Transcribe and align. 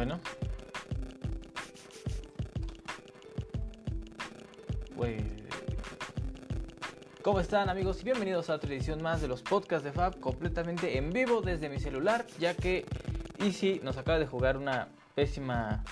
Bueno. 0.00 0.18
Pues... 4.96 5.22
¿Cómo 7.20 7.38
están 7.38 7.68
amigos? 7.68 8.02
Bienvenidos 8.02 8.48
a 8.48 8.54
otra 8.54 8.72
edición 8.72 9.02
más 9.02 9.20
de 9.20 9.28
los 9.28 9.42
podcasts 9.42 9.84
de 9.84 9.92
Fab 9.92 10.18
completamente 10.18 10.96
en 10.96 11.12
vivo 11.12 11.42
desde 11.42 11.68
mi 11.68 11.78
celular, 11.78 12.26
ya 12.38 12.54
que 12.54 12.86
Easy 13.40 13.82
nos 13.84 13.98
acaba 13.98 14.18
de 14.18 14.26
jugar 14.26 14.56
una 14.56 14.88
pésima 15.14 15.84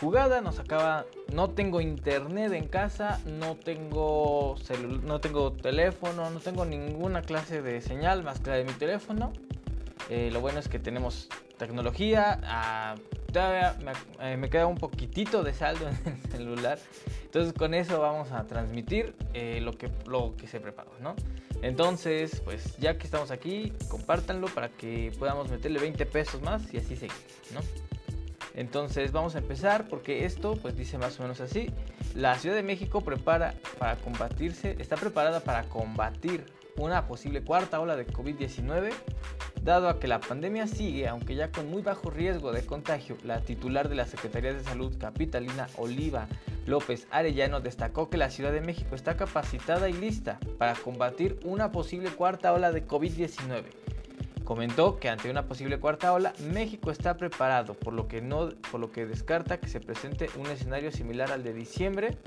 jugada, 0.00 0.40
nos 0.40 0.58
acaba 0.58 1.04
no 1.30 1.50
tengo 1.50 1.82
internet 1.82 2.50
en 2.54 2.66
casa, 2.66 3.20
no 3.26 3.56
tengo 3.56 4.56
no 5.02 5.20
tengo 5.20 5.52
teléfono, 5.52 6.30
no 6.30 6.40
tengo 6.40 6.64
ninguna 6.64 7.20
clase 7.20 7.60
de 7.60 7.82
señal 7.82 8.22
más 8.22 8.40
que 8.40 8.48
la 8.48 8.56
de 8.56 8.64
mi 8.64 8.72
teléfono. 8.72 9.34
Eh, 10.08 10.30
lo 10.32 10.40
bueno 10.40 10.60
es 10.60 10.68
que 10.68 10.78
tenemos 10.78 11.28
tecnología, 11.58 12.40
ah, 12.44 12.94
eh, 13.34 14.36
me, 14.36 14.48
queda 14.48 14.66
un 14.66 14.76
poquitito 14.76 15.42
de 15.42 15.52
saldo 15.54 15.88
en 16.04 16.12
el 16.12 16.30
celular. 16.30 16.78
Entonces 17.24 17.52
con 17.52 17.74
eso 17.74 18.00
vamos 18.00 18.30
a 18.32 18.44
transmitir 18.44 19.14
eh, 19.32 19.60
lo, 19.60 19.72
que, 19.72 19.90
lo 20.06 20.36
que 20.36 20.46
se 20.46 20.60
preparó, 20.60 20.92
¿no? 21.00 21.16
Entonces, 21.62 22.42
pues 22.44 22.76
ya 22.76 22.98
que 22.98 23.04
estamos 23.04 23.30
aquí, 23.30 23.72
compártanlo 23.88 24.48
para 24.48 24.68
que 24.68 25.12
podamos 25.18 25.50
meterle 25.50 25.80
20 25.80 26.04
pesos 26.06 26.42
más 26.42 26.72
y 26.74 26.76
así 26.76 26.94
seguir, 26.94 27.16
¿no? 27.52 27.60
Entonces 28.54 29.10
vamos 29.10 29.34
a 29.34 29.38
empezar 29.38 29.88
porque 29.88 30.24
esto 30.24 30.56
pues 30.56 30.76
dice 30.76 30.98
más 30.98 31.18
o 31.18 31.22
menos 31.22 31.40
así. 31.40 31.70
La 32.14 32.38
Ciudad 32.38 32.54
de 32.54 32.62
México 32.62 33.00
prepara 33.00 33.54
para 33.78 33.96
combatirse, 33.96 34.76
está 34.78 34.96
preparada 34.96 35.40
para 35.40 35.64
combatir 35.64 36.44
una 36.76 37.06
posible 37.06 37.42
cuarta 37.42 37.80
ola 37.80 37.96
de 37.96 38.06
COVID-19 38.06 38.92
Dado 39.64 39.88
a 39.88 39.98
que 39.98 40.08
la 40.08 40.20
pandemia 40.20 40.66
sigue, 40.66 41.08
aunque 41.08 41.36
ya 41.36 41.50
con 41.50 41.70
muy 41.70 41.80
bajo 41.80 42.10
riesgo 42.10 42.52
de 42.52 42.66
contagio, 42.66 43.16
la 43.24 43.40
titular 43.40 43.88
de 43.88 43.94
la 43.94 44.04
Secretaría 44.04 44.52
de 44.52 44.62
Salud 44.62 44.94
capitalina 44.98 45.68
Oliva 45.78 46.28
López 46.66 47.06
Arellano 47.10 47.60
destacó 47.60 48.10
que 48.10 48.18
la 48.18 48.28
Ciudad 48.28 48.52
de 48.52 48.60
México 48.60 48.94
está 48.94 49.16
capacitada 49.16 49.88
y 49.88 49.94
lista 49.94 50.38
para 50.58 50.74
combatir 50.74 51.40
una 51.44 51.72
posible 51.72 52.10
cuarta 52.10 52.52
ola 52.52 52.72
de 52.72 52.86
COVID-19. 52.86 53.64
Comentó 54.44 54.98
que 54.98 55.08
ante 55.08 55.30
una 55.30 55.46
posible 55.46 55.80
cuarta 55.80 56.12
ola, 56.12 56.34
México 56.52 56.90
está 56.90 57.16
preparado, 57.16 57.72
por 57.72 57.94
lo 57.94 58.06
que, 58.06 58.20
no, 58.20 58.50
por 58.70 58.80
lo 58.80 58.92
que 58.92 59.06
descarta 59.06 59.60
que 59.60 59.68
se 59.68 59.80
presente 59.80 60.28
un 60.36 60.46
escenario 60.48 60.92
similar 60.92 61.32
al 61.32 61.42
de 61.42 61.54
diciembre 61.54 62.18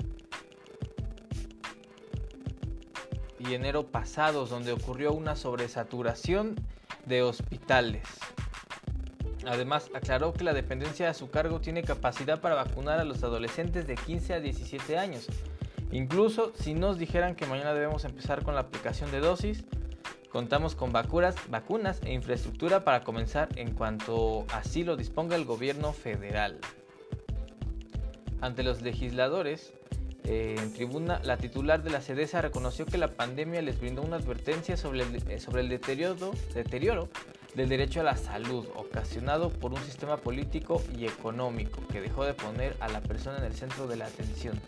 y 3.38 3.54
enero 3.54 3.86
pasados, 3.86 4.50
donde 4.50 4.72
ocurrió 4.72 5.12
una 5.12 5.36
sobresaturación 5.36 6.56
de 7.08 7.22
hospitales. 7.22 8.04
Además, 9.46 9.90
aclaró 9.94 10.32
que 10.32 10.44
la 10.44 10.52
dependencia 10.52 11.08
a 11.08 11.14
su 11.14 11.30
cargo 11.30 11.60
tiene 11.60 11.82
capacidad 11.82 12.40
para 12.40 12.54
vacunar 12.54 13.00
a 13.00 13.04
los 13.04 13.22
adolescentes 13.22 13.86
de 13.86 13.94
15 13.96 14.34
a 14.34 14.40
17 14.40 14.98
años. 14.98 15.26
Incluso 15.90 16.52
si 16.54 16.74
nos 16.74 16.98
dijeran 16.98 17.34
que 17.34 17.46
mañana 17.46 17.72
debemos 17.72 18.04
empezar 18.04 18.44
con 18.44 18.54
la 18.54 18.60
aplicación 18.60 19.10
de 19.10 19.20
dosis, 19.20 19.64
contamos 20.30 20.74
con 20.74 20.92
vacunas, 20.92 21.36
vacunas 21.48 22.00
e 22.04 22.12
infraestructura 22.12 22.84
para 22.84 23.04
comenzar 23.04 23.48
en 23.56 23.72
cuanto 23.72 24.44
así 24.52 24.84
lo 24.84 24.96
disponga 24.96 25.36
el 25.36 25.46
gobierno 25.46 25.94
federal. 25.94 26.58
Ante 28.40 28.62
los 28.62 28.82
legisladores, 28.82 29.72
eh, 30.30 30.56
en 30.58 30.74
tribuna, 30.74 31.22
la 31.24 31.38
titular 31.38 31.82
de 31.82 31.88
la 31.88 32.02
CEDESA 32.02 32.42
reconoció 32.42 32.84
que 32.84 32.98
la 32.98 33.08
pandemia 33.08 33.62
les 33.62 33.80
brindó 33.80 34.02
una 34.02 34.16
advertencia 34.16 34.76
sobre 34.76 35.00
el, 35.00 35.22
eh, 35.26 35.40
sobre 35.40 35.62
el 35.62 35.70
deterioro, 35.70 36.32
deterioro 36.54 37.08
del 37.54 37.70
derecho 37.70 38.00
a 38.00 38.04
la 38.04 38.14
salud 38.14 38.66
ocasionado 38.76 39.48
por 39.48 39.72
un 39.72 39.80
sistema 39.80 40.18
político 40.18 40.82
y 40.94 41.06
económico 41.06 41.80
que 41.90 42.02
dejó 42.02 42.26
de 42.26 42.34
poner 42.34 42.76
a 42.80 42.88
la 42.88 43.00
persona 43.00 43.38
en 43.38 43.44
el 43.44 43.54
centro 43.54 43.86
de 43.86 43.96
la 43.96 44.04
atención. 44.04 44.60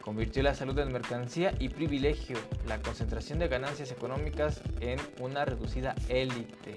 Convirtió 0.00 0.42
la 0.42 0.56
salud 0.56 0.76
en 0.80 0.92
mercancía 0.92 1.54
y 1.60 1.68
privilegio, 1.68 2.36
la 2.66 2.82
concentración 2.82 3.38
de 3.38 3.46
ganancias 3.46 3.92
económicas 3.92 4.62
en 4.80 4.98
una 5.20 5.44
reducida 5.44 5.94
élite. 6.08 6.76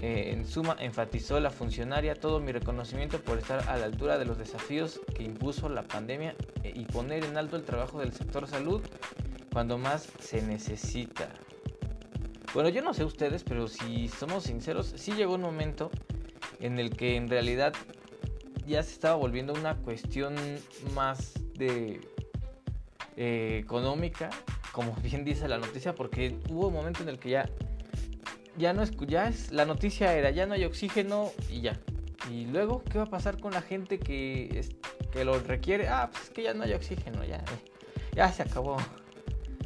Eh, 0.00 0.30
en 0.32 0.46
suma, 0.46 0.76
enfatizó 0.78 1.40
la 1.40 1.50
funcionaria 1.50 2.14
todo 2.14 2.38
mi 2.38 2.52
reconocimiento 2.52 3.18
por 3.20 3.38
estar 3.38 3.68
a 3.68 3.76
la 3.76 3.84
altura 3.84 4.16
de 4.16 4.24
los 4.24 4.38
desafíos 4.38 5.00
que 5.16 5.24
impuso 5.24 5.68
la 5.68 5.82
pandemia 5.82 6.36
eh, 6.62 6.72
y 6.74 6.84
poner 6.84 7.24
en 7.24 7.36
alto 7.36 7.56
el 7.56 7.64
trabajo 7.64 7.98
del 7.98 8.12
sector 8.12 8.46
salud 8.46 8.80
cuando 9.52 9.76
más 9.76 10.08
se 10.20 10.40
necesita. 10.42 11.28
Bueno, 12.54 12.68
yo 12.68 12.80
no 12.80 12.94
sé 12.94 13.04
ustedes, 13.04 13.42
pero 13.42 13.66
si 13.66 14.08
somos 14.08 14.44
sinceros, 14.44 14.94
sí 14.96 15.12
llegó 15.12 15.34
un 15.34 15.42
momento 15.42 15.90
en 16.60 16.78
el 16.78 16.96
que 16.96 17.16
en 17.16 17.28
realidad 17.28 17.74
ya 18.68 18.82
se 18.84 18.92
estaba 18.92 19.16
volviendo 19.16 19.52
una 19.52 19.74
cuestión 19.76 20.36
más 20.94 21.34
de 21.54 22.00
eh, 23.16 23.58
económica, 23.60 24.30
como 24.70 24.94
bien 25.02 25.24
dice 25.24 25.48
la 25.48 25.58
noticia, 25.58 25.92
porque 25.94 26.38
hubo 26.50 26.68
un 26.68 26.74
momento 26.74 27.02
en 27.02 27.08
el 27.08 27.18
que 27.18 27.30
ya 27.30 27.50
ya 28.58 28.72
no 28.72 28.82
es, 28.82 28.90
ya 29.06 29.28
es, 29.28 29.52
la 29.52 29.64
noticia 29.64 30.14
era, 30.14 30.30
ya 30.30 30.46
no 30.46 30.54
hay 30.54 30.64
oxígeno 30.64 31.30
y 31.48 31.60
ya. 31.60 31.78
Y 32.30 32.46
luego, 32.46 32.82
¿qué 32.84 32.98
va 32.98 33.04
a 33.04 33.10
pasar 33.10 33.40
con 33.40 33.52
la 33.52 33.62
gente 33.62 33.98
que, 33.98 34.64
que 35.12 35.24
lo 35.24 35.38
requiere? 35.38 35.88
Ah, 35.88 36.10
pues 36.10 36.24
es 36.24 36.30
que 36.30 36.42
ya 36.42 36.52
no 36.52 36.64
hay 36.64 36.74
oxígeno, 36.74 37.24
ya, 37.24 37.42
ya 38.14 38.30
se 38.32 38.42
acabó. 38.42 38.76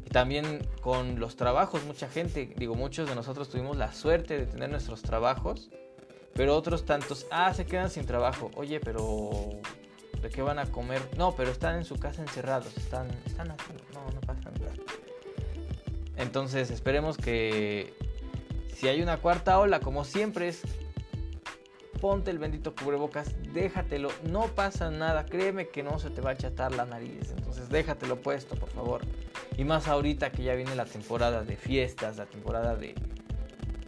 Y 0.04 0.10
también 0.10 0.66
con 0.80 1.18
los 1.18 1.36
trabajos, 1.36 1.84
mucha 1.84 2.08
gente, 2.08 2.52
digo, 2.56 2.74
muchos 2.74 3.08
de 3.08 3.14
nosotros 3.14 3.48
tuvimos 3.48 3.76
la 3.76 3.92
suerte 3.92 4.38
de 4.38 4.46
tener 4.46 4.70
nuestros 4.70 5.02
trabajos, 5.02 5.70
pero 6.34 6.54
otros 6.54 6.84
tantos, 6.84 7.26
ah, 7.30 7.52
se 7.54 7.66
quedan 7.66 7.90
sin 7.90 8.06
trabajo. 8.06 8.50
Oye, 8.54 8.78
pero 8.78 9.30
¿de 10.20 10.28
qué 10.28 10.42
van 10.42 10.58
a 10.58 10.66
comer? 10.66 11.00
No, 11.16 11.34
pero 11.34 11.50
están 11.50 11.76
en 11.76 11.84
su 11.84 11.96
casa 11.96 12.22
encerrados, 12.22 12.76
están, 12.76 13.08
están 13.26 13.50
haciendo, 13.50 13.82
no, 13.94 14.10
no 14.12 14.20
pasa 14.20 14.50
nada. 14.50 14.72
Entonces, 16.16 16.70
esperemos 16.70 17.16
que 17.16 17.94
si 18.82 18.88
hay 18.88 19.00
una 19.00 19.18
cuarta 19.18 19.60
ola, 19.60 19.78
como 19.78 20.02
siempre 20.02 20.48
es, 20.48 20.62
ponte 22.00 22.32
el 22.32 22.40
bendito 22.40 22.74
cubrebocas, 22.74 23.32
déjatelo, 23.54 24.10
no 24.28 24.48
pasa 24.48 24.90
nada, 24.90 25.24
créeme 25.24 25.68
que 25.68 25.84
no 25.84 26.00
se 26.00 26.10
te 26.10 26.20
va 26.20 26.30
a 26.30 26.32
achatar 26.32 26.74
la 26.74 26.84
nariz, 26.84 27.30
entonces 27.30 27.68
déjatelo 27.68 28.20
puesto, 28.20 28.56
por 28.56 28.70
favor. 28.70 29.02
Y 29.56 29.62
más 29.62 29.86
ahorita 29.86 30.32
que 30.32 30.42
ya 30.42 30.56
viene 30.56 30.74
la 30.74 30.84
temporada 30.84 31.44
de 31.44 31.56
fiestas, 31.56 32.16
la 32.16 32.26
temporada 32.26 32.74
de, 32.74 32.96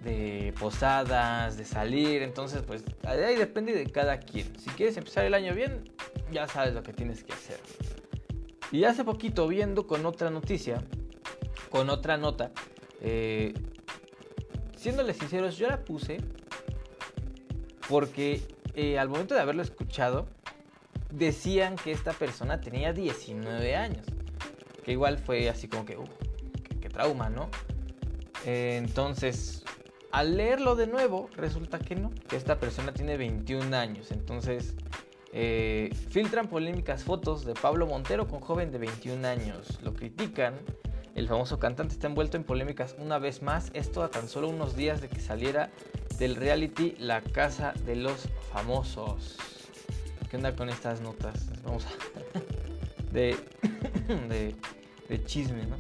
de 0.05 0.55
posadas, 0.61 1.57
de 1.57 1.65
salir, 1.65 2.23
entonces 2.23 2.63
pues 2.63 2.85
ahí 3.03 3.35
depende 3.35 3.73
de 3.73 3.87
cada 3.87 4.21
quien. 4.21 4.57
Si 4.61 4.71
quieres 4.71 4.97
empezar 4.97 5.25
el 5.25 5.35
año 5.35 5.57
bien, 5.57 5.91
ya 6.31 6.47
sabes 6.47 6.73
lo 6.73 6.85
que 6.85 6.93
tienes 6.93 7.25
que 7.25 7.33
hacer. 7.33 7.59
Y 8.71 8.85
hace 8.85 9.03
poquito 9.03 9.49
viendo 9.49 9.89
con 9.89 10.07
otra 10.07 10.31
noticia, 10.31 10.85
con 11.69 11.91
otra 11.91 12.17
nota, 12.17 12.53
eh, 13.01 13.55
siéndoles 14.85 15.17
sinceros, 15.17 15.57
yo 15.57 15.67
la 15.67 15.83
puse 15.83 16.19
porque 17.89 18.43
eh, 18.75 18.99
al 18.99 19.09
momento 19.09 19.35
de 19.35 19.41
haberlo 19.41 19.63
escuchado, 19.63 20.27
decían 21.11 21.77
que 21.77 21.91
esta 21.91 22.13
persona 22.13 22.61
tenía 22.61 22.93
19 22.93 23.77
años. 23.77 24.05
Que 24.85 24.93
igual 24.93 25.17
fue 25.17 25.49
así 25.49 25.69
como 25.69 25.87
que, 25.87 25.97
uh, 25.97 26.05
qué, 26.83 26.91
trauma, 26.91 27.31
¿no? 27.31 27.49
entonces, 28.45 29.65
al 30.13 30.37
leerlo 30.37 30.77
de 30.77 30.87
nuevo, 30.87 31.31
resulta 31.35 31.79
que 31.79 31.97
no, 31.97 32.13
que 32.29 32.37
esta 32.37 32.61
persona 32.61 32.93
tiene 32.93 33.17
21 33.17 33.75
años. 33.75 34.11
Entonces, 34.11 34.75
eh, 35.33 35.89
filtran 36.11 36.47
polémicas 36.47 37.05
fotos 37.05 37.47
de 37.47 37.55
Pablo 37.55 37.87
Montero 37.87 38.29
con 38.29 38.41
joven 38.41 38.71
de 38.71 38.77
21 38.77 39.27
años. 39.27 39.79
Lo 39.83 39.95
critican 39.95 40.57
el 41.15 41.29
famoso 41.29 41.59
cantante 41.59 41.95
está 41.95 42.07
envuelto 42.07 42.37
en 42.37 42.45
polémicas 42.45 42.97
una 42.99 43.19
vez 43.19 43.43
más, 43.43 43.71
esto 43.75 44.03
a 44.03 44.11
tan 44.11 44.29
solo 44.29 44.49
unos 44.49 44.77
días 44.77 45.01
de 45.01 45.09
que 45.09 45.21
saliera 45.21 45.71
del 46.19 46.37
reality 46.37 46.95
La 46.99 47.21
Casa 47.23 47.73
de 47.87 47.97
los 47.97 48.29
Famosos. 48.53 49.37
¿Qué 50.31 50.37
onda 50.37 50.57
con 50.57 50.69
estas 50.69 51.01
notas? 51.01 51.47
Vamos 51.65 51.87
a... 51.87 51.91
de, 53.13 53.37
de, 55.09 55.25
chisme, 55.25 55.67
¿no? 55.67 55.77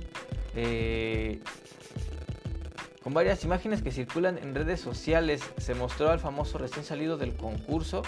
Con 3.02 3.12
varias 3.12 3.44
imágenes 3.44 3.82
que 3.82 3.90
circulan 3.90 4.38
en 4.38 4.54
redes 4.54 4.80
sociales, 4.80 5.42
se 5.58 5.74
mostró 5.74 6.10
al 6.10 6.20
famoso 6.20 6.58
recién 6.58 6.84
salido 6.84 7.18
del 7.18 7.34
concurso 7.34 8.02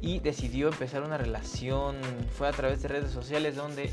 y 0.00 0.20
decidió 0.20 0.68
empezar 0.68 1.02
una 1.02 1.18
relación. 1.18 1.96
Fue 2.38 2.48
a 2.48 2.52
través 2.52 2.80
de 2.80 2.88
redes 2.88 3.10
sociales 3.10 3.56
donde 3.56 3.92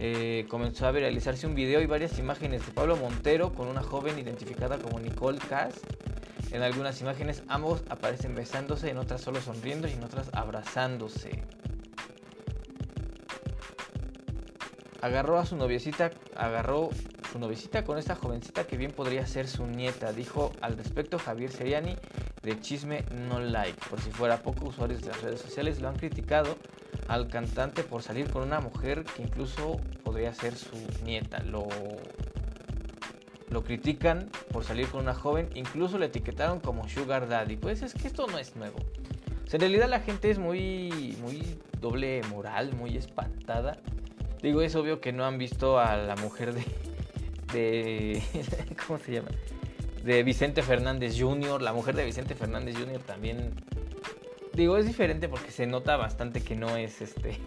eh, 0.00 0.46
comenzó 0.48 0.86
a 0.86 0.92
viralizarse 0.92 1.48
un 1.48 1.56
video 1.56 1.80
y 1.80 1.86
varias 1.86 2.20
imágenes 2.20 2.64
de 2.64 2.72
Pablo 2.72 2.96
Montero 2.96 3.52
con 3.52 3.66
una 3.66 3.82
joven 3.82 4.16
identificada 4.16 4.78
como 4.78 5.00
Nicole 5.00 5.40
Cass. 5.40 5.74
En 6.52 6.62
algunas 6.62 7.00
imágenes 7.00 7.42
ambos 7.48 7.82
aparecen 7.88 8.36
besándose, 8.36 8.90
en 8.90 8.98
otras 8.98 9.20
solo 9.20 9.40
sonriendo 9.40 9.88
y 9.88 9.92
en 9.92 10.04
otras 10.04 10.30
abrazándose. 10.32 11.42
Agarró 15.00 15.38
a 15.38 15.46
su 15.46 15.56
noviecita, 15.56 16.12
agarró 16.36 16.90
su 17.32 17.40
noviecita 17.40 17.84
con 17.84 17.98
esta 17.98 18.14
jovencita 18.14 18.64
que 18.68 18.76
bien 18.76 18.92
podría 18.92 19.26
ser 19.26 19.48
su 19.48 19.66
nieta, 19.66 20.12
dijo 20.12 20.52
al 20.60 20.76
respecto 20.76 21.18
Javier 21.18 21.50
Seriani 21.50 21.96
de 22.42 22.60
chisme 22.60 23.04
no 23.28 23.40
like. 23.40 23.78
Por 23.90 24.00
si 24.00 24.10
fuera 24.10 24.42
poco, 24.42 24.66
usuarios 24.66 25.02
de 25.02 25.08
las 25.08 25.22
redes 25.22 25.40
sociales 25.40 25.80
lo 25.80 25.88
han 25.88 25.96
criticado 25.96 26.56
al 27.08 27.28
cantante 27.28 27.82
por 27.82 28.02
salir 28.02 28.30
con 28.30 28.42
una 28.42 28.60
mujer 28.60 29.04
que 29.04 29.22
incluso 29.22 29.80
podría 30.04 30.34
ser 30.34 30.54
su 30.54 30.76
nieta. 31.04 31.42
Lo, 31.42 31.66
lo 33.50 33.64
critican 33.64 34.28
por 34.52 34.64
salir 34.64 34.88
con 34.88 35.02
una 35.02 35.14
joven, 35.14 35.48
incluso 35.54 35.98
le 35.98 36.06
etiquetaron 36.06 36.60
como 36.60 36.88
Sugar 36.88 37.28
Daddy. 37.28 37.56
Pues 37.56 37.82
es 37.82 37.94
que 37.94 38.06
esto 38.06 38.26
no 38.26 38.38
es 38.38 38.56
nuevo. 38.56 38.78
en 39.50 39.60
realidad 39.60 39.88
la 39.88 40.00
gente 40.00 40.30
es 40.30 40.38
muy, 40.38 41.16
muy 41.20 41.58
doble 41.80 42.22
moral, 42.30 42.74
muy 42.74 42.96
espantada. 42.96 43.78
Digo, 44.42 44.62
es 44.62 44.76
obvio 44.76 45.00
que 45.00 45.12
no 45.12 45.24
han 45.24 45.38
visto 45.38 45.78
a 45.80 45.96
la 45.96 46.14
mujer 46.16 46.54
de, 46.54 46.64
de 47.52 48.22
¿cómo 48.86 48.98
se 48.98 49.12
llama? 49.12 49.28
De 50.04 50.22
Vicente 50.22 50.62
Fernández 50.62 51.16
Jr., 51.18 51.60
la 51.60 51.72
mujer 51.72 51.96
de 51.96 52.04
Vicente 52.04 52.34
Fernández 52.34 52.76
Jr. 52.78 53.00
también 53.00 53.52
digo, 54.62 54.76
es 54.76 54.86
diferente 54.86 55.28
porque 55.28 55.50
se 55.50 55.66
nota 55.66 55.96
bastante 55.96 56.42
que 56.42 56.54
no 56.54 56.76
es 56.76 57.00
este 57.00 57.38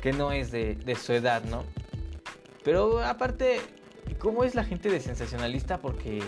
que 0.00 0.12
no 0.12 0.32
es 0.32 0.50
de, 0.50 0.96
su 1.00 1.12
edad, 1.12 1.44
¿no? 1.44 1.64
Pero 2.64 3.04
aparte, 3.04 3.60
¿cómo 4.18 4.42
es 4.42 4.56
la 4.56 4.64
gente 4.64 4.90
de 4.90 4.98
sensacionalista? 4.98 5.78
Porque 5.78 6.20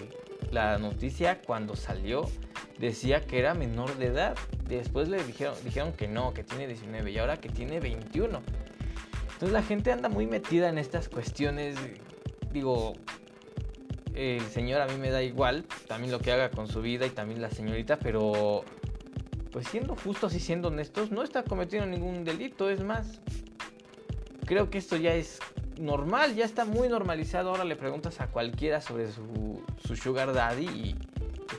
la 0.52 0.78
noticia 0.78 1.42
cuando 1.42 1.74
salió 1.74 2.30
decía 2.78 3.20
que 3.22 3.40
era 3.40 3.54
menor 3.54 3.96
de 3.96 4.06
edad. 4.06 4.36
Después 4.68 5.08
le 5.08 5.24
dijeron, 5.24 5.56
dijeron 5.64 5.92
que 5.92 6.06
no, 6.06 6.32
que 6.34 6.44
tiene 6.44 6.68
19 6.68 7.10
y 7.10 7.18
ahora 7.18 7.38
que 7.38 7.48
tiene 7.48 7.80
21. 7.80 8.42
Entonces 9.32 9.52
la 9.52 9.62
gente 9.62 9.90
anda 9.90 10.08
muy 10.08 10.26
metida 10.28 10.68
en 10.68 10.78
estas 10.78 11.08
cuestiones 11.08 11.76
digo, 12.54 12.94
el 14.14 14.40
señor 14.42 14.80
a 14.80 14.86
mí 14.86 14.96
me 14.96 15.10
da 15.10 15.22
igual, 15.22 15.64
también 15.88 16.12
lo 16.12 16.20
que 16.20 16.32
haga 16.32 16.50
con 16.50 16.68
su 16.68 16.80
vida 16.80 17.04
y 17.04 17.10
también 17.10 17.42
la 17.42 17.50
señorita, 17.50 17.98
pero 17.98 18.64
pues 19.54 19.68
siendo 19.68 19.94
justos 19.94 20.34
y 20.34 20.40
siendo 20.40 20.66
honestos, 20.66 21.12
no 21.12 21.22
está 21.22 21.44
cometiendo 21.44 21.86
ningún 21.86 22.24
delito, 22.24 22.70
es 22.70 22.82
más, 22.82 23.20
creo 24.46 24.68
que 24.68 24.78
esto 24.78 24.96
ya 24.96 25.14
es 25.14 25.38
normal, 25.78 26.34
ya 26.34 26.44
está 26.44 26.64
muy 26.64 26.88
normalizado, 26.88 27.50
ahora 27.50 27.62
le 27.62 27.76
preguntas 27.76 28.20
a 28.20 28.26
cualquiera 28.26 28.80
sobre 28.80 29.12
su, 29.12 29.62
su 29.86 29.94
sugar 29.94 30.32
daddy 30.32 30.66
y, 30.66 30.96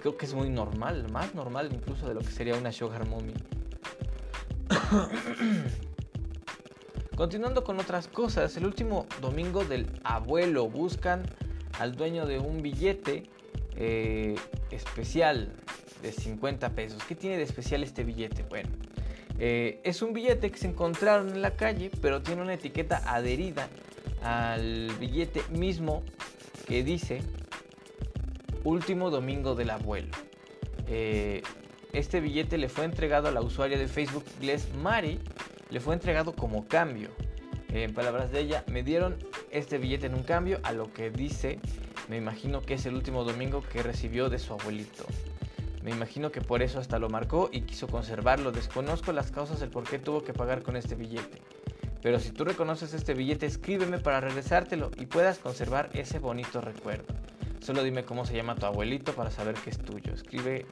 creo 0.01 0.17
que 0.17 0.25
es 0.25 0.33
muy 0.33 0.49
normal, 0.49 1.09
más 1.09 1.33
normal 1.35 1.69
incluso 1.71 2.05
de 2.05 2.15
lo 2.15 2.19
que 2.19 2.31
sería 2.31 2.55
una 2.55 2.73
sugar 2.73 3.07
mommy. 3.07 3.33
Continuando 7.15 7.63
con 7.63 7.79
otras 7.79 8.09
cosas, 8.09 8.57
el 8.57 8.65
último 8.65 9.07
domingo 9.21 9.63
del 9.63 9.87
abuelo 10.03 10.67
buscan 10.67 11.23
al 11.79 11.95
dueño 11.95 12.25
de 12.25 12.39
un 12.39 12.61
billete 12.61 13.23
eh, 13.77 14.35
especial 14.69 15.53
de 16.05 16.11
50 16.11 16.69
pesos. 16.71 17.03
¿Qué 17.07 17.15
tiene 17.15 17.37
de 17.37 17.43
especial 17.43 17.83
este 17.83 18.03
billete? 18.03 18.43
Bueno, 18.49 18.69
eh, 19.39 19.81
es 19.83 20.01
un 20.01 20.13
billete 20.13 20.51
que 20.51 20.57
se 20.57 20.67
encontraron 20.67 21.29
en 21.29 21.41
la 21.41 21.55
calle, 21.55 21.91
pero 22.01 22.21
tiene 22.21 22.41
una 22.41 22.53
etiqueta 22.53 23.01
adherida 23.05 23.67
al 24.23 24.91
billete 24.99 25.41
mismo 25.51 26.03
que 26.67 26.83
dice 26.83 27.21
último 28.63 29.09
domingo 29.09 29.55
del 29.55 29.69
abuelo. 29.69 30.11
Eh, 30.87 31.41
este 31.93 32.19
billete 32.19 32.57
le 32.57 32.69
fue 32.69 32.85
entregado 32.85 33.27
a 33.27 33.31
la 33.31 33.41
usuaria 33.41 33.77
de 33.77 33.87
Facebook 33.87 34.25
Gles 34.39 34.67
Mari 34.81 35.19
le 35.69 35.79
fue 35.79 35.93
entregado 35.93 36.33
como 36.33 36.67
cambio. 36.67 37.09
En 37.69 37.93
palabras 37.93 38.31
de 38.31 38.39
ella, 38.41 38.63
me 38.71 38.83
dieron 38.83 39.17
este 39.51 39.77
billete 39.77 40.07
en 40.07 40.13
un 40.13 40.23
cambio 40.23 40.59
a 40.63 40.71
lo 40.71 40.93
que 40.93 41.09
dice, 41.09 41.59
me 42.07 42.17
imagino 42.17 42.61
que 42.61 42.75
es 42.75 42.85
el 42.85 42.95
último 42.95 43.23
domingo 43.23 43.61
que 43.61 43.83
recibió 43.83 44.29
de 44.29 44.39
su 44.39 44.53
abuelito. 44.53 45.05
Me 45.85 45.91
imagino 45.91 46.31
que 46.31 46.41
por 46.41 46.63
eso 46.63 46.79
hasta 46.79 46.97
lo 46.97 47.09
marcó 47.09 47.51
y 47.53 47.61
quiso 47.61 47.85
conservarlo. 47.85 48.51
Desconozco 48.51 49.11
las 49.11 49.29
causas 49.29 49.59
del 49.59 49.69
por 49.69 49.83
qué 49.83 49.99
tuvo 49.99 50.23
que 50.23 50.33
pagar 50.33 50.63
con 50.63 50.75
este 50.75 50.95
billete. 50.95 51.43
Pero 52.01 52.19
si 52.19 52.31
tú 52.31 52.43
reconoces 52.43 52.95
este 52.95 53.13
billete, 53.13 53.45
escríbeme 53.45 53.99
para 53.99 54.19
regresártelo 54.19 54.89
y 54.97 55.05
puedas 55.05 55.37
conservar 55.37 55.91
ese 55.93 56.17
bonito 56.17 56.59
recuerdo. 56.59 57.13
Solo 57.59 57.83
dime 57.83 58.03
cómo 58.03 58.25
se 58.25 58.35
llama 58.35 58.55
tu 58.55 58.65
abuelito 58.65 59.13
para 59.13 59.29
saber 59.29 59.53
que 59.53 59.69
es 59.69 59.77
tuyo. 59.77 60.11
Escribe 60.11 60.65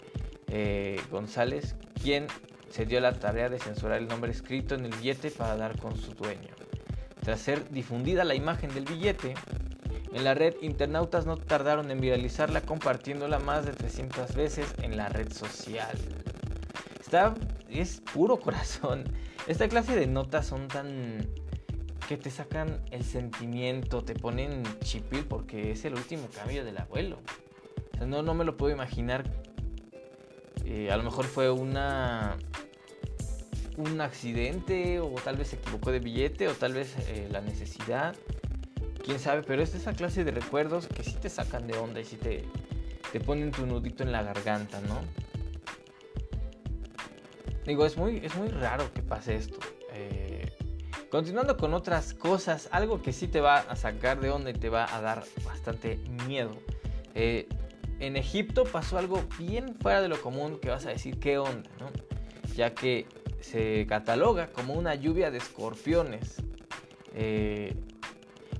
eh, 0.47 0.99
González, 1.11 1.75
quien 2.01 2.25
se 2.71 2.87
dio 2.87 2.99
la 2.99 3.13
tarea 3.13 3.49
de 3.49 3.59
censurar 3.59 3.99
el 3.99 4.07
nombre 4.07 4.31
escrito 4.31 4.73
en 4.73 4.85
el 4.85 4.95
billete 4.95 5.29
para 5.29 5.55
dar 5.55 5.79
con 5.79 5.95
su 5.95 6.15
dueño. 6.15 6.49
Tras 7.21 7.39
ser 7.39 7.69
difundida 7.69 8.23
la 8.23 8.33
imagen 8.33 8.73
del 8.73 8.85
billete, 8.85 9.35
en 10.13 10.23
la 10.23 10.33
red 10.33 10.55
internautas 10.61 11.25
no 11.25 11.37
tardaron 11.37 11.89
en 11.91 11.99
viralizarla 11.99 12.61
compartiéndola 12.61 13.39
más 13.39 13.65
de 13.65 13.73
300 13.73 14.35
veces 14.35 14.73
en 14.81 14.95
la 14.97 15.09
red 15.09 15.31
social. 15.31 15.97
Está, 16.99 17.33
es 17.69 18.01
puro 18.13 18.39
corazón. 18.39 19.03
Esta 19.47 19.67
clase 19.67 19.95
de 19.95 20.07
notas 20.07 20.47
son 20.47 20.67
tan 20.67 21.27
que 22.07 22.17
te 22.17 22.29
sacan 22.29 22.81
el 22.91 23.03
sentimiento, 23.03 24.03
te 24.03 24.13
ponen 24.13 24.63
chipil 24.81 25.25
porque 25.25 25.71
es 25.71 25.85
el 25.85 25.93
último 25.93 26.27
cambio 26.35 26.65
del 26.65 26.77
abuelo. 26.77 27.19
no, 28.05 28.21
no 28.21 28.33
me 28.33 28.43
lo 28.43 28.57
puedo 28.57 28.73
imaginar. 28.73 29.23
Eh, 30.65 30.91
a 30.91 30.97
lo 30.97 31.03
mejor 31.03 31.25
fue 31.25 31.49
una 31.49 32.37
un 33.77 34.01
accidente 34.01 34.99
o 34.99 35.09
tal 35.23 35.37
vez 35.37 35.49
se 35.49 35.55
equivocó 35.55 35.91
de 35.91 35.99
billete 35.99 36.47
o 36.47 36.53
tal 36.53 36.73
vez 36.73 36.95
eh, 37.07 37.27
la 37.31 37.41
necesidad. 37.41 38.15
Quién 39.03 39.19
sabe, 39.19 39.43
pero 39.43 39.61
es 39.61 39.75
esa 39.75 39.93
clase 39.93 40.23
de 40.23 40.31
recuerdos 40.31 40.87
que 40.87 41.03
sí 41.03 41.15
te 41.21 41.29
sacan 41.29 41.67
de 41.67 41.77
onda 41.77 41.99
y 41.99 42.05
sí 42.05 42.15
te, 42.15 42.45
te 43.11 43.19
ponen 43.19 43.51
tu 43.51 43.65
nudito 43.65 44.03
en 44.03 44.11
la 44.11 44.23
garganta, 44.23 44.79
¿no? 44.81 45.01
Digo, 47.65 47.85
es 47.85 47.97
muy, 47.97 48.17
es 48.17 48.35
muy 48.35 48.47
raro 48.47 48.91
que 48.93 49.01
pase 49.01 49.35
esto. 49.35 49.59
Eh, 49.93 50.49
continuando 51.09 51.57
con 51.57 51.73
otras 51.73 52.13
cosas, 52.13 52.69
algo 52.71 53.01
que 53.01 53.13
sí 53.13 53.27
te 53.27 53.41
va 53.41 53.59
a 53.59 53.75
sacar 53.75 54.19
de 54.19 54.29
onda 54.29 54.49
y 54.49 54.53
te 54.53 54.69
va 54.69 54.93
a 54.93 55.01
dar 55.01 55.23
bastante 55.45 55.97
miedo. 56.27 56.51
Eh, 57.13 57.47
en 57.99 58.17
Egipto 58.17 58.63
pasó 58.63 58.97
algo 58.97 59.23
bien 59.37 59.75
fuera 59.79 60.01
de 60.01 60.09
lo 60.09 60.21
común 60.21 60.59
que 60.59 60.69
vas 60.69 60.85
a 60.85 60.89
decir 60.89 61.19
qué 61.19 61.37
onda, 61.37 61.69
¿no? 61.79 61.89
Ya 62.55 62.73
que 62.73 63.05
se 63.41 63.85
cataloga 63.87 64.47
como 64.47 64.73
una 64.73 64.95
lluvia 64.95 65.29
de 65.31 65.37
escorpiones. 65.37 66.37
Eh, 67.13 67.75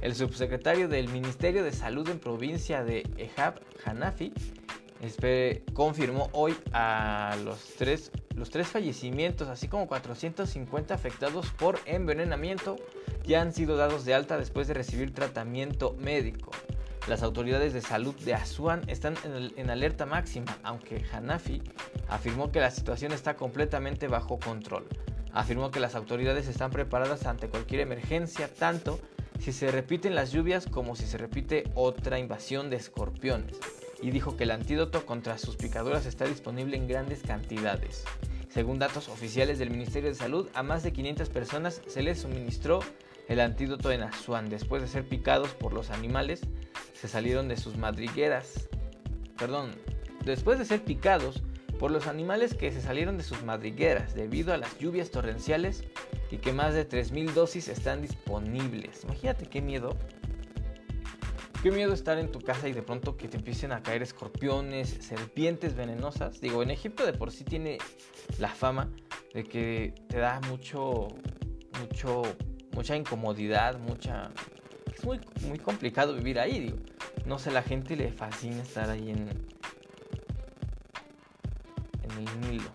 el 0.03 0.15
subsecretario 0.15 0.89
del 0.89 1.07
Ministerio 1.07 1.63
de 1.63 1.71
Salud 1.71 2.09
en 2.09 2.19
provincia 2.19 2.83
de 2.83 3.07
Ehab, 3.15 3.61
Hanafi, 3.85 4.33
confirmó 5.73 6.29
hoy 6.33 6.57
a 6.73 7.37
los 7.45 7.63
tres, 7.77 8.11
fallecimientos, 8.65 9.47
así 9.47 9.69
como 9.69 9.87
450 9.87 10.93
afectados 10.93 11.49
por 11.51 11.79
envenenamiento, 11.85 12.75
ya 13.25 13.41
han 13.41 13.53
sido 13.53 13.77
dados 13.77 14.03
de 14.03 14.13
alta 14.13 14.37
después 14.37 14.67
de 14.67 14.73
recibir 14.73 15.13
tratamiento 15.13 15.95
médico. 16.01 16.51
Las 17.07 17.23
autoridades 17.23 17.71
de 17.71 17.79
salud 17.79 18.13
de 18.25 18.33
Asuán 18.33 18.81
están 18.87 19.15
en, 19.55 19.69
alerta 19.69 20.05
máxima, 20.05 20.57
aunque 20.63 21.05
Hanafi 21.13 21.61
afirmó 22.09 22.51
que 22.51 22.59
la 22.59 22.71
situación 22.71 23.13
está 23.13 23.37
completamente 23.37 24.09
bajo 24.09 24.37
control. 24.37 24.85
Afirmó 25.31 25.71
que 25.71 25.79
las 25.79 25.95
autoridades 25.95 26.49
están 26.49 26.71
preparadas 26.71 27.25
ante 27.25 27.47
cualquier 27.47 27.79
emergencia, 27.81 28.53
tanto 28.53 28.99
si 29.39 29.51
se 29.51 29.71
repiten 29.71 30.15
las 30.15 30.31
lluvias 30.31 30.67
como 30.67 30.95
si 30.95 31.05
se 31.05 31.17
repite 31.17 31.63
otra 31.75 32.19
invasión 32.19 32.69
de 32.69 32.77
escorpiones. 32.77 33.57
Y 34.01 34.11
dijo 34.11 34.35
que 34.35 34.43
el 34.43 34.51
antídoto 34.51 35.05
contra 35.05 35.37
sus 35.37 35.55
picaduras 35.55 36.05
está 36.05 36.25
disponible 36.25 36.77
en 36.77 36.87
grandes 36.87 37.21
cantidades. 37.21 38.03
Según 38.49 38.79
datos 38.79 39.09
oficiales 39.09 39.59
del 39.59 39.71
Ministerio 39.71 40.09
de 40.09 40.15
Salud, 40.15 40.47
a 40.53 40.63
más 40.63 40.83
de 40.83 40.93
500 40.93 41.29
personas 41.29 41.81
se 41.87 42.03
les 42.03 42.21
suministró 42.21 42.81
el 43.27 43.39
antídoto 43.39 43.91
en 43.91 44.03
Asuán 44.03 44.49
después 44.49 44.81
de 44.81 44.87
ser 44.87 45.07
picados 45.07 45.49
por 45.53 45.73
los 45.73 45.89
animales 45.91 46.41
se 46.93 47.07
salieron 47.07 47.47
de 47.47 47.57
sus 47.57 47.77
madrigueras. 47.77 48.69
Perdón, 49.37 49.71
después 50.23 50.59
de 50.59 50.65
ser 50.65 50.83
picados 50.83 51.43
por 51.79 51.91
los 51.91 52.07
animales 52.07 52.53
que 52.53 52.71
se 52.71 52.81
salieron 52.81 53.17
de 53.17 53.23
sus 53.23 53.43
madrigueras 53.43 54.15
debido 54.15 54.53
a 54.53 54.57
las 54.57 54.77
lluvias 54.79 55.11
torrenciales 55.11 55.83
y 56.31 56.37
que 56.37 56.53
más 56.53 56.73
de 56.73 56.87
3.000 56.87 57.33
dosis 57.33 57.67
están 57.67 58.01
disponibles. 58.01 59.03
Imagínate 59.03 59.45
qué 59.45 59.61
miedo. 59.61 59.97
Qué 61.61 61.71
miedo 61.71 61.93
estar 61.93 62.17
en 62.17 62.31
tu 62.31 62.41
casa 62.41 62.67
y 62.67 62.73
de 62.73 62.81
pronto 62.81 63.15
que 63.15 63.29
te 63.29 63.37
empiecen 63.37 63.71
a 63.71 63.81
caer 63.81 64.01
escorpiones, 64.01 64.89
serpientes 64.99 65.75
venenosas. 65.75 66.41
Digo, 66.41 66.61
en 66.61 66.71
Egipto 66.71 67.05
de 67.05 67.13
por 67.13 67.31
sí 67.31 67.45
tiene 67.45 67.77
la 68.37 68.49
fama 68.49 68.89
de 69.33 69.45
que 69.45 69.93
te 70.09 70.17
da 70.17 70.41
mucho, 70.41 71.07
mucho 71.79 72.23
mucha 72.73 72.95
incomodidad, 72.95 73.79
mucha... 73.79 74.31
Es 74.93 75.03
muy, 75.05 75.19
muy 75.47 75.59
complicado 75.59 76.13
vivir 76.13 76.39
ahí, 76.39 76.59
digo. 76.59 76.77
No 77.25 77.39
sé, 77.39 77.51
la 77.51 77.63
gente 77.63 77.95
le 77.95 78.11
fascina 78.11 78.61
estar 78.61 78.89
ahí 78.89 79.09
en, 79.09 79.29
el 82.17 82.41
Nilo. 82.41 82.69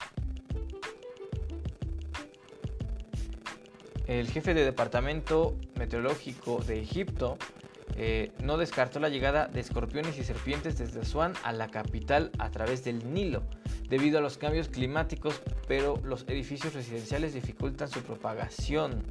El 4.06 4.30
jefe 4.30 4.54
de 4.54 4.64
departamento 4.64 5.54
meteorológico 5.76 6.62
de 6.66 6.80
Egipto 6.80 7.36
eh, 7.96 8.32
no 8.42 8.56
descartó 8.56 9.00
la 9.00 9.08
llegada 9.08 9.48
de 9.48 9.60
escorpiones 9.60 10.18
y 10.18 10.24
serpientes 10.24 10.78
desde 10.78 11.00
Asuán 11.00 11.34
a 11.42 11.52
la 11.52 11.68
capital 11.68 12.30
a 12.38 12.50
través 12.50 12.84
del 12.84 13.12
Nilo, 13.12 13.42
debido 13.88 14.18
a 14.18 14.22
los 14.22 14.38
cambios 14.38 14.68
climáticos, 14.68 15.42
pero 15.66 16.00
los 16.04 16.24
edificios 16.28 16.74
residenciales 16.74 17.34
dificultan 17.34 17.88
su 17.88 18.00
propagación. 18.02 19.02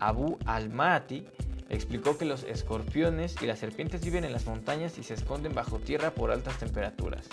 Abu 0.00 0.38
al-Mahati 0.46 1.24
explicó 1.68 2.16
que 2.16 2.24
los 2.24 2.44
escorpiones 2.44 3.36
y 3.42 3.46
las 3.46 3.58
serpientes 3.58 4.04
viven 4.04 4.24
en 4.24 4.32
las 4.32 4.46
montañas 4.46 4.98
y 4.98 5.02
se 5.02 5.14
esconden 5.14 5.54
bajo 5.54 5.78
tierra 5.78 6.12
por 6.14 6.30
altas 6.30 6.58
temperaturas, 6.58 7.26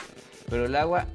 pero 0.50 0.66
el 0.66 0.76
agua 0.76 1.08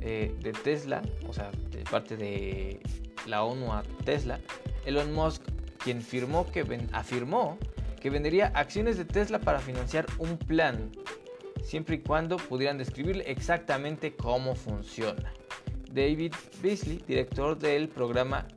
eh, 0.00 0.34
de 0.40 0.52
Tesla, 0.52 1.02
o 1.28 1.32
sea, 1.32 1.50
de 1.70 1.84
parte 1.84 2.16
de 2.16 2.80
la 3.26 3.44
ONU 3.44 3.72
a 3.72 3.82
Tesla, 4.04 4.40
Elon 4.84 5.12
Musk, 5.12 5.42
quien 5.86 6.88
afirmó 6.92 7.58
que 8.00 8.10
vendería 8.10 8.50
acciones 8.54 8.98
de 8.98 9.04
Tesla 9.04 9.38
para 9.38 9.60
financiar 9.60 10.04
un 10.18 10.36
plan, 10.36 10.90
siempre 11.62 11.96
y 11.96 11.98
cuando 12.00 12.38
pudieran 12.38 12.76
describirle 12.76 13.30
exactamente 13.30 14.16
cómo 14.16 14.56
funciona. 14.56 15.32
David 15.92 16.34
Beasley, 16.60 17.04
director 17.06 17.56
del 17.56 17.88
programa 17.88 18.48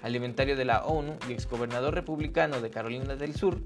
alimentario 0.00 0.56
de 0.56 0.64
la 0.64 0.86
ONU 0.86 1.18
y 1.28 1.32
exgobernador 1.32 1.94
republicano 1.94 2.62
de 2.62 2.70
Carolina 2.70 3.14
del 3.14 3.34
Sur, 3.34 3.58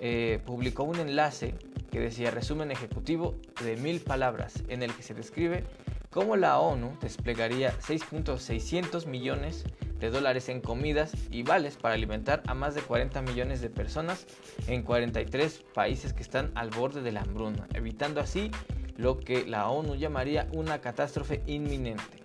eh, 0.00 0.40
publicó 0.44 0.82
un 0.82 0.98
enlace 0.98 1.54
que 1.92 2.00
decía 2.00 2.32
resumen 2.32 2.72
ejecutivo 2.72 3.36
de 3.62 3.76
mil 3.76 4.00
palabras 4.00 4.64
en 4.66 4.82
el 4.82 4.92
que 4.92 5.04
se 5.04 5.14
describe 5.14 5.62
cómo 6.10 6.36
la 6.36 6.58
ONU 6.58 6.98
desplegaría 7.00 7.72
6.600 7.78 9.06
millones 9.06 9.62
de 9.62 9.87
dólares 10.06 10.48
en 10.48 10.60
comidas 10.60 11.12
y 11.30 11.42
vales 11.42 11.76
para 11.76 11.94
alimentar 11.94 12.42
a 12.46 12.54
más 12.54 12.74
de 12.74 12.82
40 12.82 13.22
millones 13.22 13.60
de 13.60 13.70
personas 13.70 14.26
en 14.66 14.82
43 14.82 15.64
países 15.74 16.12
que 16.12 16.22
están 16.22 16.52
al 16.54 16.70
borde 16.70 17.02
de 17.02 17.12
la 17.12 17.22
hambruna, 17.22 17.66
evitando 17.74 18.20
así 18.20 18.50
lo 18.96 19.18
que 19.18 19.44
la 19.44 19.68
ONU 19.68 19.96
llamaría 19.96 20.48
una 20.52 20.80
catástrofe 20.80 21.42
inminente. 21.46 22.18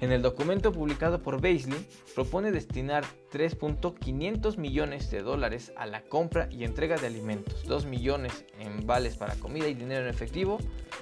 En 0.00 0.12
el 0.12 0.22
documento 0.22 0.70
publicado 0.72 1.22
por 1.22 1.40
Beasley, 1.40 1.84
propone 2.14 2.52
destinar 2.52 3.04
3.500 3.32 4.56
millones 4.56 5.10
de 5.10 5.22
dólares 5.22 5.72
a 5.76 5.86
la 5.86 6.02
compra 6.02 6.48
y 6.52 6.62
entrega 6.62 6.96
de 6.96 7.08
alimentos, 7.08 7.64
2 7.64 7.86
millones 7.86 8.44
en 8.60 8.86
vales 8.86 9.16
para 9.16 9.34
comida 9.34 9.66
y 9.66 9.74
dinero 9.74 10.02
en 10.02 10.08
efectivo, 10.08 10.58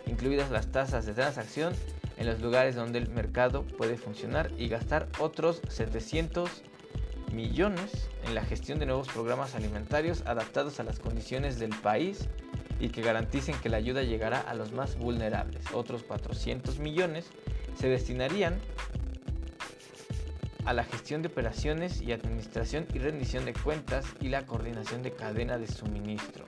incluidas 0.06 0.50
las 0.50 0.72
tasas 0.72 1.04
de 1.04 1.12
transacción 1.12 1.75
en 2.16 2.26
los 2.26 2.40
lugares 2.40 2.75
donde 2.75 2.99
el 2.99 3.08
mercado 3.08 3.64
puede 3.64 3.96
funcionar 3.96 4.50
y 4.58 4.68
gastar 4.68 5.08
otros 5.18 5.61
700 5.68 6.62
millones 7.32 8.08
en 8.25 8.35
la 8.35 8.44
gestión 8.44 8.78
de 8.78 8.87
nuevos 8.87 9.08
programas 9.08 9.54
alimentarios 9.54 10.23
adaptados 10.26 10.80
a 10.80 10.85
las 10.85 10.99
condiciones 10.99 11.58
del 11.58 11.70
país 11.70 12.28
y 12.80 12.88
que 12.88 13.02
garanticen 13.02 13.58
que 13.61 13.68
la 13.68 13.76
ayuda 13.76 14.02
llegará 14.02 14.40
a 14.40 14.54
los 14.54 14.73
más 14.73 14.96
vulnerables. 14.96 15.64
Otros 15.73 16.02
400 16.02 16.78
millones 16.78 17.26
se 17.78 17.88
destinarían 17.88 18.58
a 20.64 20.73
la 20.73 20.85
gestión 20.85 21.23
de 21.23 21.28
operaciones 21.28 22.00
y 22.00 22.12
administración 22.12 22.87
y 22.92 22.99
rendición 22.99 23.44
de 23.44 23.54
cuentas 23.54 24.04
y 24.20 24.28
la 24.28 24.46
coordinación 24.46 25.02
de 25.02 25.12
cadena 25.12 25.58
de 25.58 25.68
suministro. 25.68 26.44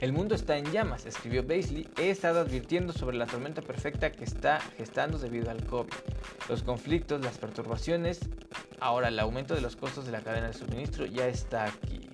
El 0.00 0.14
mundo 0.14 0.34
está 0.34 0.56
en 0.56 0.72
llamas, 0.72 1.04
escribió 1.04 1.46
Baisley. 1.46 1.86
He 1.98 2.08
estado 2.08 2.40
advirtiendo 2.40 2.94
sobre 2.94 3.18
la 3.18 3.26
tormenta 3.26 3.60
perfecta 3.60 4.10
que 4.10 4.24
está 4.24 4.58
gestando 4.78 5.18
debido 5.18 5.50
al 5.50 5.62
COVID. 5.66 5.92
Los 6.48 6.62
conflictos, 6.62 7.20
las 7.22 7.36
perturbaciones, 7.36 8.18
ahora 8.80 9.08
el 9.08 9.18
aumento 9.18 9.54
de 9.54 9.60
los 9.60 9.76
costos 9.76 10.06
de 10.06 10.12
la 10.12 10.22
cadena 10.22 10.46
de 10.46 10.54
suministro 10.54 11.04
ya 11.04 11.28
está 11.28 11.66
aquí. 11.66 12.08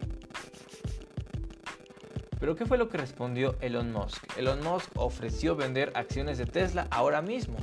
Pero 2.40 2.56
¿qué 2.56 2.66
fue 2.66 2.76
lo 2.76 2.88
que 2.88 2.98
respondió 2.98 3.54
Elon 3.60 3.92
Musk? 3.92 4.36
Elon 4.36 4.64
Musk 4.64 4.90
ofreció 4.96 5.54
vender 5.54 5.92
acciones 5.94 6.38
de 6.38 6.46
Tesla 6.46 6.88
ahora 6.90 7.22
mismo, 7.22 7.56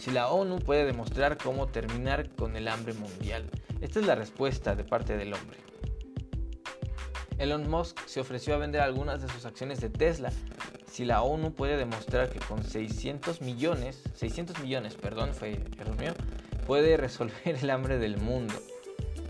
si 0.00 0.10
la 0.10 0.30
ONU 0.30 0.58
puede 0.58 0.84
demostrar 0.84 1.38
cómo 1.38 1.68
terminar 1.68 2.28
con 2.30 2.56
el 2.56 2.66
hambre 2.66 2.92
mundial. 2.94 3.48
Esta 3.80 4.00
es 4.00 4.06
la 4.06 4.16
respuesta 4.16 4.74
de 4.74 4.82
parte 4.82 5.16
del 5.16 5.32
hombre. 5.32 5.69
Elon 7.40 7.68
Musk 7.70 7.98
se 8.06 8.20
ofreció 8.20 8.54
a 8.54 8.58
vender 8.58 8.82
algunas 8.82 9.22
de 9.22 9.28
sus 9.28 9.46
acciones 9.46 9.80
de 9.80 9.88
Tesla 9.88 10.30
si 10.90 11.06
la 11.06 11.22
ONU 11.22 11.52
puede 11.52 11.78
demostrar 11.78 12.28
que 12.28 12.38
con 12.38 12.62
600 12.62 13.40
millones, 13.40 14.02
600 14.14 14.60
millones, 14.60 14.94
perdón, 14.94 15.32
fue 15.32 15.58
error 15.78 15.98
mío, 15.98 16.12
puede 16.66 16.98
resolver 16.98 17.56
el 17.60 17.70
hambre 17.70 17.98
del 17.98 18.18
mundo. 18.18 18.54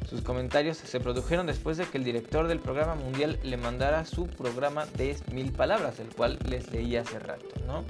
Sus 0.08 0.22
comentarios 0.22 0.76
se 0.76 0.98
produjeron 0.98 1.46
después 1.46 1.76
de 1.76 1.84
que 1.84 1.98
el 1.98 2.04
director 2.04 2.48
del 2.48 2.58
programa 2.58 2.96
mundial 2.96 3.38
le 3.44 3.56
mandara 3.56 4.04
su 4.04 4.26
programa 4.26 4.86
de 4.96 5.16
mil 5.32 5.52
palabras, 5.52 6.00
el 6.00 6.08
cual 6.08 6.36
les 6.48 6.72
leí 6.72 6.96
hace 6.96 7.20
rato, 7.20 7.46
¿no? 7.64 7.84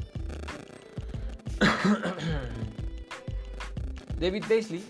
David 4.21 4.45
Beasley 4.49 4.85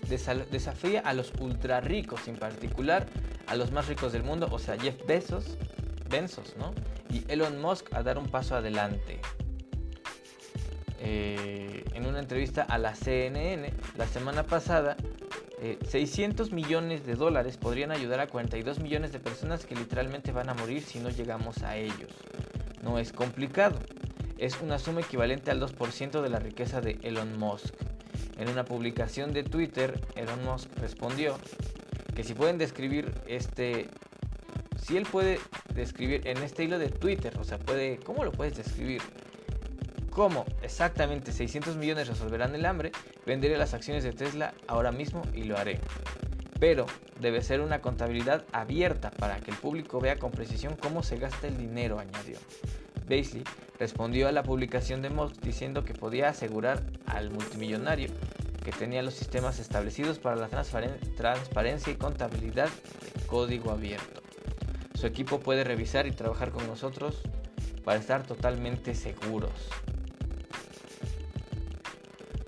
desafía 0.51 0.99
a 0.99 1.13
los 1.13 1.31
ultra 1.39 1.79
ricos, 1.79 2.27
en 2.27 2.35
particular 2.35 3.07
a 3.47 3.55
los 3.55 3.71
más 3.71 3.87
ricos 3.87 4.11
del 4.11 4.23
mundo, 4.23 4.49
o 4.51 4.59
sea, 4.59 4.77
Jeff 4.77 5.05
Bezos, 5.07 5.57
Benzos, 6.09 6.55
¿no? 6.57 6.73
Y 7.09 7.23
Elon 7.31 7.61
Musk 7.61 7.93
a 7.93 8.03
dar 8.03 8.17
un 8.17 8.27
paso 8.27 8.55
adelante. 8.57 9.21
Eh, 10.99 11.85
en 11.93 12.05
una 12.05 12.19
entrevista 12.19 12.63
a 12.63 12.77
la 12.77 12.93
CNN 12.93 13.73
la 13.97 14.05
semana 14.05 14.43
pasada, 14.43 14.97
600 15.87 16.49
eh, 16.49 16.53
millones 16.53 17.05
de 17.05 17.15
dólares 17.15 17.55
podrían 17.55 17.91
ayudar 17.91 18.19
a 18.19 18.27
42 18.27 18.79
millones 18.79 19.13
de 19.13 19.19
personas 19.19 19.65
que 19.65 19.75
literalmente 19.75 20.33
van 20.33 20.49
a 20.49 20.53
morir 20.53 20.83
si 20.83 20.99
no 20.99 21.09
llegamos 21.09 21.63
a 21.63 21.77
ellos. 21.77 22.11
No 22.83 22.99
es 22.99 23.13
complicado. 23.13 23.79
Es 24.37 24.59
una 24.59 24.77
suma 24.77 25.01
equivalente 25.01 25.51
al 25.51 25.61
2% 25.61 26.21
de 26.21 26.29
la 26.29 26.39
riqueza 26.39 26.81
de 26.81 26.99
Elon 27.03 27.39
Musk. 27.39 27.73
En 28.41 28.49
una 28.49 28.65
publicación 28.65 29.33
de 29.33 29.43
Twitter, 29.43 30.01
Elon 30.15 30.43
Musk 30.43 30.67
respondió 30.79 31.37
que 32.15 32.23
si 32.23 32.33
pueden 32.33 32.57
describir 32.57 33.13
este, 33.27 33.87
si 34.81 34.97
él 34.97 35.05
puede 35.05 35.39
describir 35.75 36.27
en 36.27 36.39
este 36.39 36.63
hilo 36.63 36.79
de 36.79 36.89
Twitter, 36.89 37.37
o 37.39 37.43
sea, 37.43 37.59
puede, 37.59 37.97
¿cómo 37.97 38.23
lo 38.23 38.31
puedes 38.31 38.57
describir? 38.57 39.03
¿Cómo 40.09 40.45
exactamente 40.63 41.31
600 41.31 41.77
millones 41.77 42.07
resolverán 42.07 42.55
el 42.55 42.65
hambre? 42.65 42.91
Venderé 43.27 43.59
las 43.59 43.75
acciones 43.75 44.03
de 44.03 44.11
Tesla 44.11 44.55
ahora 44.65 44.91
mismo 44.91 45.21
y 45.35 45.43
lo 45.43 45.55
haré. 45.55 45.79
Pero 46.59 46.87
debe 47.19 47.43
ser 47.43 47.61
una 47.61 47.79
contabilidad 47.79 48.43
abierta 48.53 49.11
para 49.11 49.39
que 49.39 49.51
el 49.51 49.57
público 49.57 49.99
vea 49.99 50.17
con 50.17 50.31
precisión 50.31 50.75
cómo 50.81 51.03
se 51.03 51.17
gasta 51.17 51.45
el 51.45 51.59
dinero, 51.59 51.99
añadió. 51.99 52.39
Baisley 53.11 53.43
respondió 53.77 54.29
a 54.29 54.31
la 54.31 54.41
publicación 54.41 55.01
de 55.01 55.09
Musk 55.09 55.41
diciendo 55.41 55.83
que 55.83 55.93
podía 55.93 56.29
asegurar 56.29 56.81
al 57.05 57.29
multimillonario 57.29 58.09
que 58.63 58.71
tenía 58.71 59.03
los 59.03 59.15
sistemas 59.15 59.59
establecidos 59.59 60.17
para 60.17 60.37
la 60.37 60.47
transparencia 60.47 61.91
y 61.91 61.97
contabilidad 61.97 62.69
de 62.69 63.27
código 63.27 63.71
abierto. 63.71 64.21
Su 64.93 65.07
equipo 65.07 65.41
puede 65.41 65.65
revisar 65.65 66.07
y 66.07 66.11
trabajar 66.11 66.51
con 66.51 66.65
nosotros 66.67 67.21
para 67.83 67.99
estar 67.99 68.25
totalmente 68.25 68.95
seguros. 68.95 69.51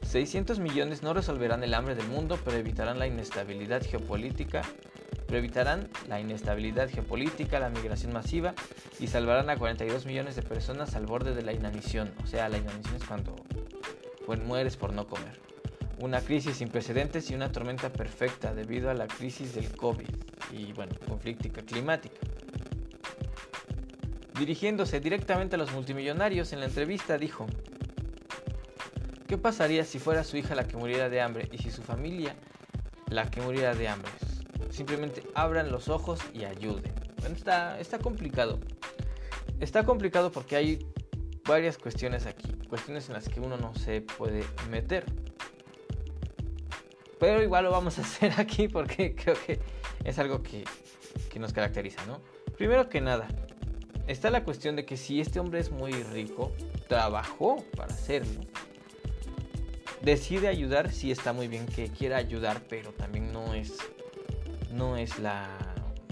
600 0.03 0.59
millones 0.59 1.03
no 1.03 1.13
resolverán 1.13 1.63
el 1.63 1.73
hambre 1.73 1.95
del 1.95 2.07
mundo, 2.07 2.39
pero 2.45 2.55
evitarán 2.55 2.99
la 2.99 3.07
inestabilidad 3.07 3.83
geopolítica, 3.83 4.61
pero 5.33 5.41
evitarán 5.43 5.89
la 6.07 6.19
inestabilidad 6.19 6.87
geopolítica, 6.91 7.59
la 7.59 7.71
migración 7.71 8.13
masiva 8.13 8.53
y 8.99 9.07
salvarán 9.07 9.49
a 9.49 9.57
42 9.57 10.05
millones 10.05 10.35
de 10.35 10.43
personas 10.43 10.93
al 10.93 11.07
borde 11.07 11.33
de 11.33 11.41
la 11.41 11.53
inanición. 11.53 12.13
O 12.23 12.27
sea, 12.27 12.49
la 12.49 12.59
inanición 12.59 12.97
es 12.97 13.03
cuando 13.03 13.33
pues, 14.27 14.39
mueres 14.43 14.77
por 14.77 14.93
no 14.93 15.07
comer. 15.07 15.39
Una 15.97 16.21
crisis 16.21 16.57
sin 16.57 16.69
precedentes 16.69 17.31
y 17.31 17.33
una 17.33 17.51
tormenta 17.51 17.91
perfecta 17.91 18.53
debido 18.53 18.91
a 18.91 18.93
la 18.93 19.07
crisis 19.07 19.55
del 19.55 19.75
COVID 19.75 20.07
y, 20.51 20.71
bueno, 20.73 20.93
conflictica 21.07 21.63
climática. 21.63 22.19
Dirigiéndose 24.37 24.99
directamente 24.99 25.55
a 25.55 25.57
los 25.57 25.71
multimillonarios 25.71 26.53
en 26.53 26.59
la 26.59 26.67
entrevista 26.67 27.17
dijo, 27.17 27.47
¿Qué 29.27 29.39
pasaría 29.39 29.83
si 29.83 29.97
fuera 29.97 30.23
su 30.23 30.37
hija 30.37 30.53
la 30.53 30.67
que 30.67 30.77
muriera 30.77 31.09
de 31.09 31.21
hambre 31.21 31.49
y 31.51 31.57
si 31.57 31.71
su 31.71 31.81
familia 31.81 32.35
la 33.07 33.31
que 33.31 33.41
muriera 33.41 33.73
de 33.73 33.87
hambre? 33.87 34.11
Simplemente 34.73 35.21
abran 35.35 35.71
los 35.71 35.87
ojos 35.87 36.19
y 36.33 36.45
ayuden. 36.45 36.91
Está, 37.31 37.79
está 37.79 37.99
complicado. 37.99 38.59
Está 39.59 39.85
complicado 39.85 40.31
porque 40.31 40.55
hay 40.55 40.79
varias 41.47 41.77
cuestiones 41.77 42.25
aquí, 42.25 42.51
cuestiones 42.69 43.07
en 43.07 43.13
las 43.13 43.29
que 43.29 43.39
uno 43.39 43.55
no 43.55 43.75
se 43.75 44.01
puede 44.01 44.43
meter. 44.71 45.05
Pero 47.19 47.43
igual 47.43 47.65
lo 47.65 47.71
vamos 47.71 47.99
a 47.99 48.01
hacer 48.07 48.33
aquí 48.37 48.67
porque 48.67 49.13
creo 49.13 49.35
que 49.45 49.59
es 50.03 50.17
algo 50.17 50.41
que, 50.41 50.63
que 51.29 51.37
nos 51.37 51.53
caracteriza, 51.53 52.03
¿no? 52.07 52.19
Primero 52.57 52.89
que 52.89 52.99
nada, 52.99 53.27
está 54.07 54.31
la 54.31 54.43
cuestión 54.43 54.75
de 54.75 54.87
que 54.87 54.97
si 54.97 55.21
este 55.21 55.39
hombre 55.39 55.59
es 55.59 55.69
muy 55.69 55.91
rico, 55.91 56.51
trabajó 56.87 57.63
para 57.77 57.93
hacerlo 57.93 58.41
decide 60.03 60.49
ayudar, 60.49 60.91
sí 60.91 61.11
está 61.11 61.33
muy 61.33 61.47
bien 61.47 61.65
que 61.65 61.87
quiera 61.87 62.17
ayudar, 62.17 62.61
pero 62.67 62.91
también 62.91 63.31
no 63.31 63.53
es 63.53 63.77
no 64.73 64.97
es 64.97 65.19
la 65.19 65.49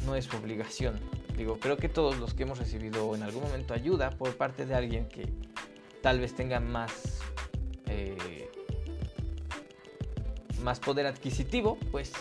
no 0.05 0.15
es 0.15 0.33
obligación. 0.33 0.99
Digo, 1.37 1.59
creo 1.59 1.77
que 1.77 1.89
todos 1.89 2.17
los 2.17 2.33
que 2.33 2.43
hemos 2.43 2.59
recibido 2.59 3.15
en 3.15 3.23
algún 3.23 3.43
momento 3.43 3.73
ayuda 3.73 4.11
por 4.11 4.35
parte 4.35 4.65
de 4.65 4.75
alguien 4.75 5.07
que 5.07 5.31
tal 6.01 6.19
vez 6.19 6.35
tenga 6.35 6.59
más 6.59 7.19
eh, 7.87 8.49
más 10.61 10.79
poder 10.79 11.07
adquisitivo, 11.07 11.77
pues 11.91 12.11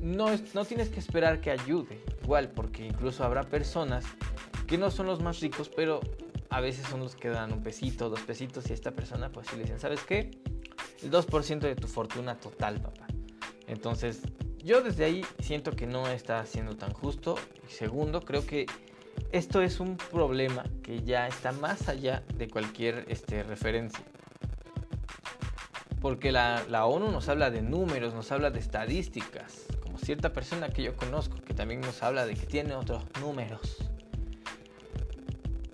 no, 0.00 0.26
no 0.54 0.64
tienes 0.64 0.88
que 0.88 1.00
esperar 1.00 1.40
que 1.40 1.50
ayude. 1.50 2.00
Igual, 2.22 2.50
porque 2.50 2.86
incluso 2.86 3.24
habrá 3.24 3.42
personas 3.42 4.04
que 4.66 4.78
no 4.78 4.90
son 4.90 5.06
los 5.06 5.20
más 5.20 5.40
ricos, 5.40 5.68
pero 5.68 6.00
a 6.50 6.60
veces 6.60 6.86
son 6.86 7.00
los 7.00 7.16
que 7.16 7.28
dan 7.28 7.52
un 7.52 7.62
pesito, 7.62 8.10
dos 8.10 8.20
pesitos 8.20 8.68
y 8.68 8.72
a 8.72 8.74
esta 8.74 8.92
persona 8.92 9.30
pues 9.32 9.48
si 9.48 9.56
le 9.56 9.62
dicen, 9.62 9.80
¿sabes 9.80 10.02
qué? 10.04 10.30
el 11.02 11.10
2% 11.10 11.60
de 11.60 11.74
tu 11.74 11.88
fortuna 11.88 12.38
total, 12.38 12.80
papá. 12.80 13.06
Entonces, 13.66 14.20
yo 14.64 14.82
desde 14.82 15.04
ahí 15.04 15.24
siento 15.40 15.72
que 15.72 15.86
no 15.86 16.06
está 16.08 16.44
siendo 16.46 16.76
tan 16.76 16.92
justo. 16.92 17.36
Segundo, 17.68 18.22
creo 18.22 18.46
que 18.46 18.66
esto 19.32 19.62
es 19.62 19.80
un 19.80 19.96
problema 19.96 20.64
que 20.82 21.02
ya 21.02 21.26
está 21.26 21.52
más 21.52 21.88
allá 21.88 22.22
de 22.36 22.48
cualquier 22.48 23.04
este, 23.08 23.42
referencia. 23.42 24.04
Porque 26.00 26.32
la, 26.32 26.64
la 26.68 26.86
ONU 26.86 27.10
nos 27.10 27.28
habla 27.28 27.50
de 27.50 27.62
números, 27.62 28.14
nos 28.14 28.32
habla 28.32 28.50
de 28.50 28.58
estadísticas. 28.58 29.66
Como 29.82 29.98
cierta 29.98 30.32
persona 30.32 30.68
que 30.68 30.82
yo 30.82 30.96
conozco 30.96 31.36
que 31.40 31.54
también 31.54 31.80
nos 31.80 32.02
habla 32.02 32.26
de 32.26 32.34
que 32.34 32.46
tiene 32.46 32.74
otros 32.74 33.04
números. 33.20 33.92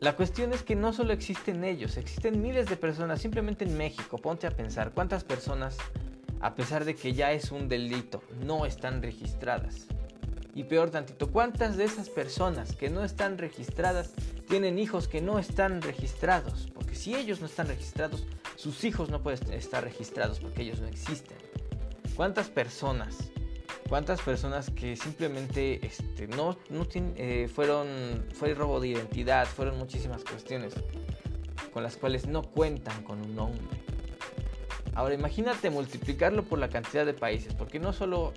La 0.01 0.14
cuestión 0.14 0.53
es 0.53 0.62
que 0.62 0.77
no 0.77 0.92
solo 0.92 1.12
existen 1.12 1.64
ellos, 1.64 1.96
existen 1.96 2.40
miles 2.40 2.66
de 2.66 2.77
personas, 2.77 3.20
simplemente 3.20 3.64
en 3.64 3.77
México, 3.77 4.18
ponte 4.18 4.46
a 4.46 4.53
pensar 4.53 4.92
cuántas 4.92 5.24
personas, 5.24 5.77
a 6.40 6.55
pesar 6.55 6.85
de 6.85 6.94
que 6.94 7.14
ya 7.14 7.33
es 7.33 7.53
un 7.53 7.68
delito, 7.68 8.22
no 8.44 8.66
están 8.66 9.03
registradas. 9.03 9.87
Y 10.55 10.64
peor 10.64 10.90
tantito, 10.90 11.31
¿cuántas 11.31 11.77
de 11.77 11.85
esas 11.85 12.09
personas 12.09 12.74
que 12.74 12.90
no 12.90 13.05
están 13.05 13.38
registradas 13.38 14.12
tienen 14.48 14.79
hijos 14.79 15.07
que 15.07 15.20
no 15.20 15.38
están 15.38 15.83
registrados? 15.83 16.68
Porque 16.74 16.94
si 16.94 17.14
ellos 17.14 17.40
no 17.40 17.46
están 17.46 17.68
registrados, 17.68 18.27
sus 18.57 18.83
hijos 18.85 19.09
no 19.11 19.22
pueden 19.22 19.53
estar 19.53 19.85
registrados 19.85 20.40
porque 20.40 20.62
ellos 20.62 20.81
no 20.81 20.88
existen. 20.88 21.37
¿Cuántas 22.16 22.48
personas 22.48 23.31
cuántas 23.88 24.20
personas 24.20 24.70
que 24.70 24.96
simplemente 24.96 25.85
este, 25.85 26.29
no, 26.29 26.57
no 26.70 26.87
eh, 26.94 27.48
fueron, 27.53 28.27
fue 28.35 28.55
robo 28.55 28.81
de 28.81 28.88
identidad, 28.88 29.46
fueron 29.46 29.79
muchísimas 29.79 30.24
cuestiones 30.24 30.74
con 31.72 31.83
las 31.83 31.96
cuales 31.96 32.27
no 32.27 32.42
cuentan 32.42 33.03
con 33.03 33.20
un 33.20 33.35
nombre. 33.35 33.64
Ahora 34.99 35.15
imagínate 35.15 35.71
multiplicarlo 35.71 36.43
por 36.43 36.59
la 36.59 36.71
cantidad 36.71 37.07
de 37.07 37.15
países, 37.15 37.55
porque 37.55 37.79
no 37.79 37.93
solo, 37.93 38.33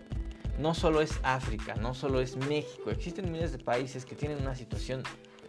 no 0.59 0.75
solo 0.75 1.01
es 1.01 1.19
África, 1.23 1.73
no 1.73 1.95
solo 1.95 2.21
es 2.21 2.37
México, 2.37 2.91
existen 2.91 3.31
miles 3.31 3.51
de 3.51 3.57
países 3.57 4.05
que 4.05 4.13
tienen 4.13 4.39
una 4.43 4.53
situación 4.53 5.01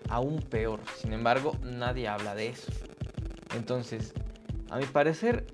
aún 0.09 0.41
peor, 0.41 0.81
sin 1.03 1.13
embargo 1.13 1.55
nadie 1.63 2.09
habla 2.09 2.35
de 2.35 2.49
eso. 2.49 2.73
Entonces, 3.55 4.15
a 4.71 4.79
mi 4.79 4.87
parecer, 4.87 5.45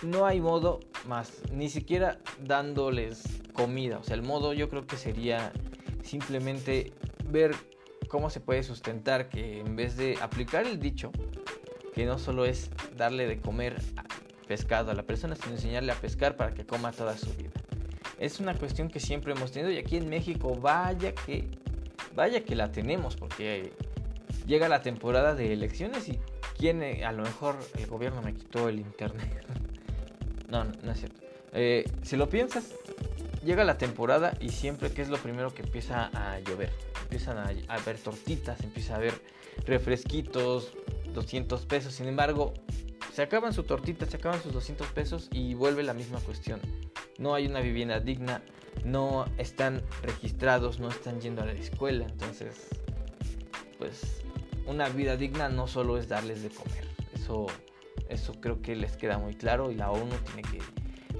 no 0.00 0.26
hay 0.26 0.40
modo 0.40 0.78
más, 1.08 1.42
ni 1.50 1.68
siquiera 1.68 2.20
dándoles 2.38 3.42
comida. 3.54 3.98
O 3.98 4.04
sea, 4.04 4.14
el 4.14 4.22
modo 4.22 4.52
yo 4.52 4.68
creo 4.68 4.86
que 4.86 4.96
sería 4.96 5.52
simplemente 6.04 6.92
ver 7.24 7.56
cómo 8.06 8.30
se 8.30 8.38
puede 8.38 8.62
sustentar 8.62 9.28
que 9.28 9.58
en 9.58 9.74
vez 9.74 9.96
de 9.96 10.18
aplicar 10.22 10.68
el 10.68 10.78
dicho, 10.78 11.10
que 11.96 12.06
no 12.06 12.20
solo 12.20 12.44
es 12.44 12.70
darle 12.96 13.26
de 13.26 13.40
comer 13.40 13.82
pescado 14.52 14.90
a 14.90 14.94
la 14.94 15.02
persona, 15.02 15.34
sino 15.34 15.52
enseñarle 15.54 15.92
a 15.92 15.94
pescar 15.94 16.36
para 16.36 16.52
que 16.52 16.66
coma 16.66 16.92
toda 16.92 17.16
su 17.16 17.32
vida. 17.36 17.52
Es 18.18 18.38
una 18.38 18.52
cuestión 18.52 18.90
que 18.90 19.00
siempre 19.00 19.32
hemos 19.32 19.50
tenido 19.50 19.72
y 19.72 19.78
aquí 19.78 19.96
en 19.96 20.10
México 20.10 20.54
vaya 20.60 21.14
que 21.14 21.48
vaya 22.14 22.44
que 22.44 22.54
la 22.54 22.70
tenemos 22.70 23.16
porque 23.16 23.72
llega 24.46 24.68
la 24.68 24.82
temporada 24.82 25.34
de 25.34 25.54
elecciones 25.54 26.06
y 26.10 26.18
quién 26.58 26.82
a 27.02 27.12
lo 27.12 27.22
mejor 27.22 27.56
el 27.78 27.86
gobierno 27.86 28.20
me 28.20 28.34
quitó 28.34 28.68
el 28.68 28.78
internet. 28.78 29.42
no, 30.50 30.64
no, 30.64 30.92
es 30.92 30.98
cierto. 30.98 31.22
Eh, 31.54 31.90
si 32.02 32.18
lo 32.18 32.28
piensas, 32.28 32.74
llega 33.42 33.64
la 33.64 33.78
temporada 33.78 34.36
y 34.38 34.50
siempre 34.50 34.90
que 34.90 35.00
es 35.00 35.08
lo 35.08 35.16
primero 35.16 35.54
que 35.54 35.62
empieza 35.62 36.10
a 36.12 36.40
llover. 36.40 36.68
Empiezan 37.00 37.38
a, 37.38 37.50
haber 37.68 37.96
tortitas, 37.96 38.60
empieza 38.60 38.92
a 38.92 38.96
haber 38.96 39.14
refresquitos, 39.64 40.74
200 41.14 41.64
pesos. 41.64 41.94
Sin 41.94 42.06
embargo, 42.06 42.52
se 43.12 43.20
acaban 43.20 43.52
su 43.52 43.64
tortita, 43.64 44.06
se 44.06 44.16
acaban 44.16 44.42
sus 44.42 44.52
200 44.54 44.86
pesos 44.88 45.28
y 45.32 45.52
vuelve 45.54 45.82
la 45.82 45.92
misma 45.92 46.18
cuestión. 46.20 46.60
No 47.18 47.34
hay 47.34 47.46
una 47.46 47.60
vivienda 47.60 48.00
digna, 48.00 48.42
no 48.84 49.26
están 49.36 49.82
registrados, 50.02 50.80
no 50.80 50.88
están 50.88 51.20
yendo 51.20 51.42
a 51.42 51.46
la 51.46 51.52
escuela. 51.52 52.06
Entonces, 52.06 52.68
pues 53.78 54.22
una 54.66 54.88
vida 54.88 55.16
digna 55.16 55.50
no 55.50 55.66
solo 55.66 55.98
es 55.98 56.08
darles 56.08 56.42
de 56.42 56.48
comer. 56.48 56.88
Eso, 57.14 57.46
eso 58.08 58.32
creo 58.40 58.62
que 58.62 58.76
les 58.76 58.96
queda 58.96 59.18
muy 59.18 59.34
claro 59.34 59.70
y 59.70 59.74
la 59.74 59.90
ONU 59.90 60.14
tiene 60.24 60.42
que 60.42 60.58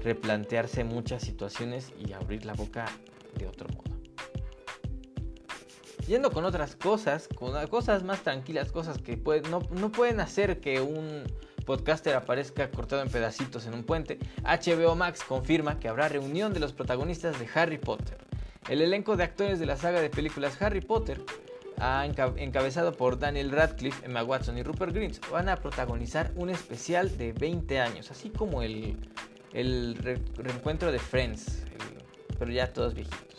replantearse 0.03 0.83
muchas 0.83 1.21
situaciones 1.21 1.93
y 2.03 2.13
abrir 2.13 2.43
la 2.43 2.53
boca 2.53 2.85
de 3.37 3.45
otro 3.45 3.67
modo. 3.69 3.83
Yendo 6.07 6.31
con 6.31 6.43
otras 6.43 6.75
cosas, 6.75 7.29
con 7.29 7.67
cosas 7.67 8.03
más 8.03 8.23
tranquilas, 8.23 8.71
cosas 8.71 8.97
que 8.97 9.15
no, 9.49 9.61
no 9.71 9.91
pueden 9.91 10.19
hacer 10.19 10.59
que 10.59 10.81
un 10.81 11.23
podcaster 11.63 12.15
aparezca 12.15 12.69
cortado 12.71 13.01
en 13.01 13.09
pedacitos 13.09 13.65
en 13.65 13.73
un 13.73 13.83
puente, 13.83 14.19
HBO 14.43 14.95
Max 14.95 15.23
confirma 15.23 15.79
que 15.79 15.87
habrá 15.87 16.09
reunión 16.09 16.53
de 16.53 16.59
los 16.59 16.73
protagonistas 16.73 17.39
de 17.39 17.47
Harry 17.53 17.77
Potter. 17.77 18.17
El 18.69 18.81
elenco 18.81 19.17
de 19.17 19.23
actores 19.23 19.59
de 19.59 19.65
la 19.65 19.77
saga 19.77 20.01
de 20.01 20.09
películas 20.09 20.61
Harry 20.61 20.81
Potter, 20.81 21.21
encabezado 22.37 22.93
por 22.93 23.19
Daniel 23.19 23.51
Radcliffe, 23.51 24.05
Emma 24.05 24.23
Watson 24.23 24.57
y 24.57 24.63
Rupert 24.63 24.93
Grint, 24.93 25.19
van 25.29 25.49
a 25.49 25.57
protagonizar 25.57 26.31
un 26.35 26.49
especial 26.49 27.17
de 27.17 27.33
20 27.33 27.79
años, 27.79 28.11
así 28.11 28.29
como 28.29 28.61
el 28.61 28.97
el 29.53 29.95
reencuentro 30.35 30.91
de 30.91 30.99
Friends, 30.99 31.63
pero 32.39 32.51
ya 32.51 32.73
todos 32.73 32.93
viejitos. 32.93 33.32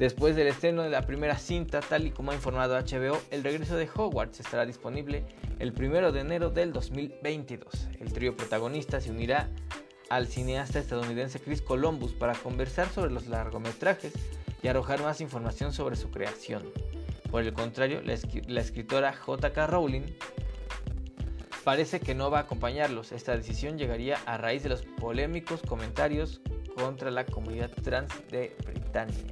Después 0.00 0.34
del 0.34 0.46
estreno 0.46 0.82
de 0.82 0.88
la 0.88 1.02
primera 1.02 1.36
cinta, 1.36 1.80
tal 1.80 2.06
y 2.06 2.10
como 2.10 2.30
ha 2.30 2.34
informado 2.34 2.74
HBO, 2.74 3.20
el 3.30 3.44
regreso 3.44 3.76
de 3.76 3.86
Hogwarts 3.94 4.40
estará 4.40 4.64
disponible 4.64 5.26
el 5.58 5.74
1 5.78 6.10
de 6.10 6.20
enero 6.20 6.48
del 6.48 6.72
2022. 6.72 7.88
El 8.00 8.10
trío 8.10 8.34
protagonista 8.34 9.02
se 9.02 9.10
unirá 9.10 9.50
al 10.08 10.26
cineasta 10.26 10.78
estadounidense 10.78 11.38
Chris 11.38 11.60
Columbus 11.60 12.14
para 12.14 12.32
conversar 12.32 12.88
sobre 12.88 13.10
los 13.10 13.26
largometrajes 13.26 14.14
y 14.62 14.68
arrojar 14.68 15.02
más 15.02 15.20
información 15.20 15.74
sobre 15.74 15.96
su 15.96 16.10
creación. 16.10 16.62
Por 17.30 17.42
el 17.42 17.52
contrario, 17.52 18.00
la, 18.00 18.14
la 18.48 18.60
escritora 18.62 19.12
J.K. 19.12 19.66
Rowling 19.66 20.06
parece 21.62 22.00
que 22.00 22.14
no 22.14 22.30
va 22.30 22.38
a 22.38 22.42
acompañarlos. 22.44 23.12
Esta 23.12 23.36
decisión 23.36 23.76
llegaría 23.76 24.16
a 24.24 24.38
raíz 24.38 24.62
de 24.62 24.70
los 24.70 24.80
polémicos 24.80 25.60
comentarios 25.60 26.40
contra 26.74 27.10
la 27.10 27.26
comunidad 27.26 27.70
trans 27.82 28.10
de 28.30 28.56
Britania. 28.64 29.26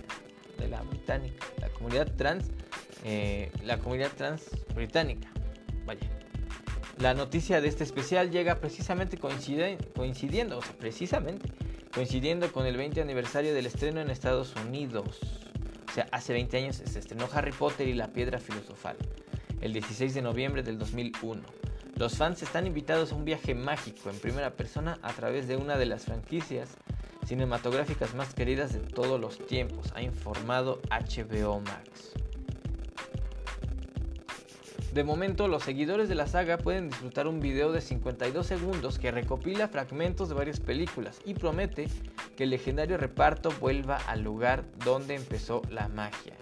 De 0.58 0.68
la 0.68 0.82
británica, 0.82 1.46
la 1.60 1.68
comunidad 1.70 2.12
trans, 2.16 2.50
eh, 3.04 3.50
la 3.64 3.78
comunidad 3.78 4.10
trans 4.16 4.44
británica. 4.74 5.28
Vaya. 5.86 6.06
La 6.98 7.14
noticia 7.14 7.60
de 7.60 7.68
este 7.68 7.84
especial 7.84 8.30
llega 8.30 8.60
precisamente 8.60 9.18
coincidiendo, 9.18 10.58
o 10.58 10.62
sea, 10.62 10.72
precisamente 10.76 11.48
coincidiendo 11.94 12.52
con 12.52 12.66
el 12.66 12.76
20 12.76 13.00
aniversario 13.00 13.54
del 13.54 13.66
estreno 13.66 14.00
en 14.00 14.10
Estados 14.10 14.54
Unidos. 14.66 15.20
O 15.88 15.92
sea, 15.92 16.08
hace 16.12 16.32
20 16.32 16.56
años 16.58 16.76
se 16.76 16.98
estrenó 16.98 17.28
Harry 17.32 17.52
Potter 17.52 17.88
y 17.88 17.94
la 17.94 18.08
Piedra 18.08 18.38
Filosofal, 18.38 18.96
el 19.60 19.72
16 19.72 20.14
de 20.14 20.22
noviembre 20.22 20.62
del 20.62 20.78
2001. 20.78 21.42
Los 21.96 22.16
fans 22.16 22.42
están 22.42 22.66
invitados 22.66 23.12
a 23.12 23.14
un 23.14 23.24
viaje 23.24 23.54
mágico 23.54 24.10
en 24.10 24.18
primera 24.18 24.50
persona 24.50 24.98
a 25.02 25.12
través 25.12 25.48
de 25.48 25.56
una 25.56 25.76
de 25.76 25.86
las 25.86 26.04
franquicias 26.04 26.76
cinematográficas 27.28 28.14
más 28.14 28.32
queridas 28.32 28.72
de 28.72 28.80
todos 28.80 29.20
los 29.20 29.38
tiempos, 29.46 29.92
ha 29.94 30.00
informado 30.00 30.80
HBO 30.90 31.60
Max. 31.60 32.14
De 34.94 35.04
momento, 35.04 35.46
los 35.46 35.62
seguidores 35.62 36.08
de 36.08 36.14
la 36.14 36.26
saga 36.26 36.56
pueden 36.56 36.88
disfrutar 36.88 37.26
un 37.26 37.40
video 37.40 37.70
de 37.70 37.82
52 37.82 38.46
segundos 38.46 38.98
que 38.98 39.10
recopila 39.10 39.68
fragmentos 39.68 40.30
de 40.30 40.34
varias 40.36 40.58
películas 40.58 41.20
y 41.26 41.34
promete 41.34 41.88
que 42.34 42.44
el 42.44 42.50
legendario 42.50 42.96
reparto 42.96 43.50
vuelva 43.60 43.98
al 44.06 44.22
lugar 44.22 44.64
donde 44.82 45.14
empezó 45.14 45.60
la 45.68 45.88
magia. 45.88 46.32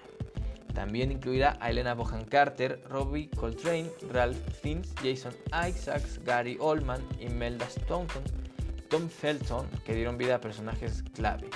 También 0.73 1.11
incluirá 1.11 1.57
a 1.59 1.71
Elena 1.71 1.95
Bohan 1.95 2.25
Carter, 2.27 2.81
Robbie 2.89 3.29
Coltrane, 3.31 3.91
Ralph 4.13 4.39
Fiennes, 4.63 4.95
Jason 5.03 5.35
Isaacs, 5.49 6.21
Gary 6.25 6.57
Oldman, 6.61 7.03
Imelda 7.19 7.67
Staunton, 7.69 8.23
Tom 8.89 9.09
Felton, 9.09 9.67
que 9.85 9.95
dieron 9.95 10.19
vida 10.19 10.37
a 10.37 10.41
personajes 10.41 11.03
clave. 11.15 11.49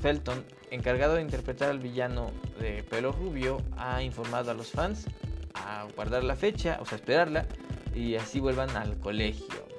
Felton, 0.00 0.44
encargado 0.70 1.14
de 1.14 1.22
interpretar 1.22 1.70
al 1.70 1.78
villano 1.78 2.30
de 2.58 2.82
pelo 2.82 3.12
rubio, 3.12 3.62
ha 3.76 4.02
informado 4.02 4.50
a 4.50 4.54
los 4.54 4.70
fans 4.70 5.06
a 5.54 5.86
guardar 5.94 6.24
la 6.24 6.34
fecha, 6.34 6.78
o 6.80 6.86
sea, 6.86 6.96
esperarla, 6.96 7.46
y 7.94 8.16
así 8.16 8.40
vuelvan 8.40 8.70
al 8.76 8.98
colegio. 8.98 9.72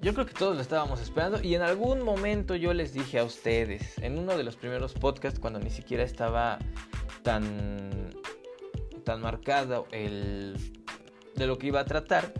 Yo 0.00 0.12
creo 0.12 0.26
que 0.26 0.34
todos 0.34 0.54
lo 0.54 0.60
estábamos 0.60 1.00
esperando 1.00 1.42
y 1.42 1.54
en 1.54 1.62
algún 1.62 2.02
momento 2.02 2.54
yo 2.56 2.74
les 2.74 2.92
dije 2.92 3.18
a 3.18 3.24
ustedes, 3.24 3.96
en 3.98 4.18
uno 4.18 4.36
de 4.36 4.44
los 4.44 4.54
primeros 4.54 4.92
podcasts 4.92 5.40
cuando 5.40 5.60
ni 5.60 5.70
siquiera 5.70 6.02
estaba 6.02 6.58
tan, 7.22 8.10
tan 9.02 9.22
marcado 9.22 9.86
el, 9.92 10.56
de 11.34 11.46
lo 11.46 11.56
que 11.56 11.68
iba 11.68 11.80
a 11.80 11.86
tratar, 11.86 12.34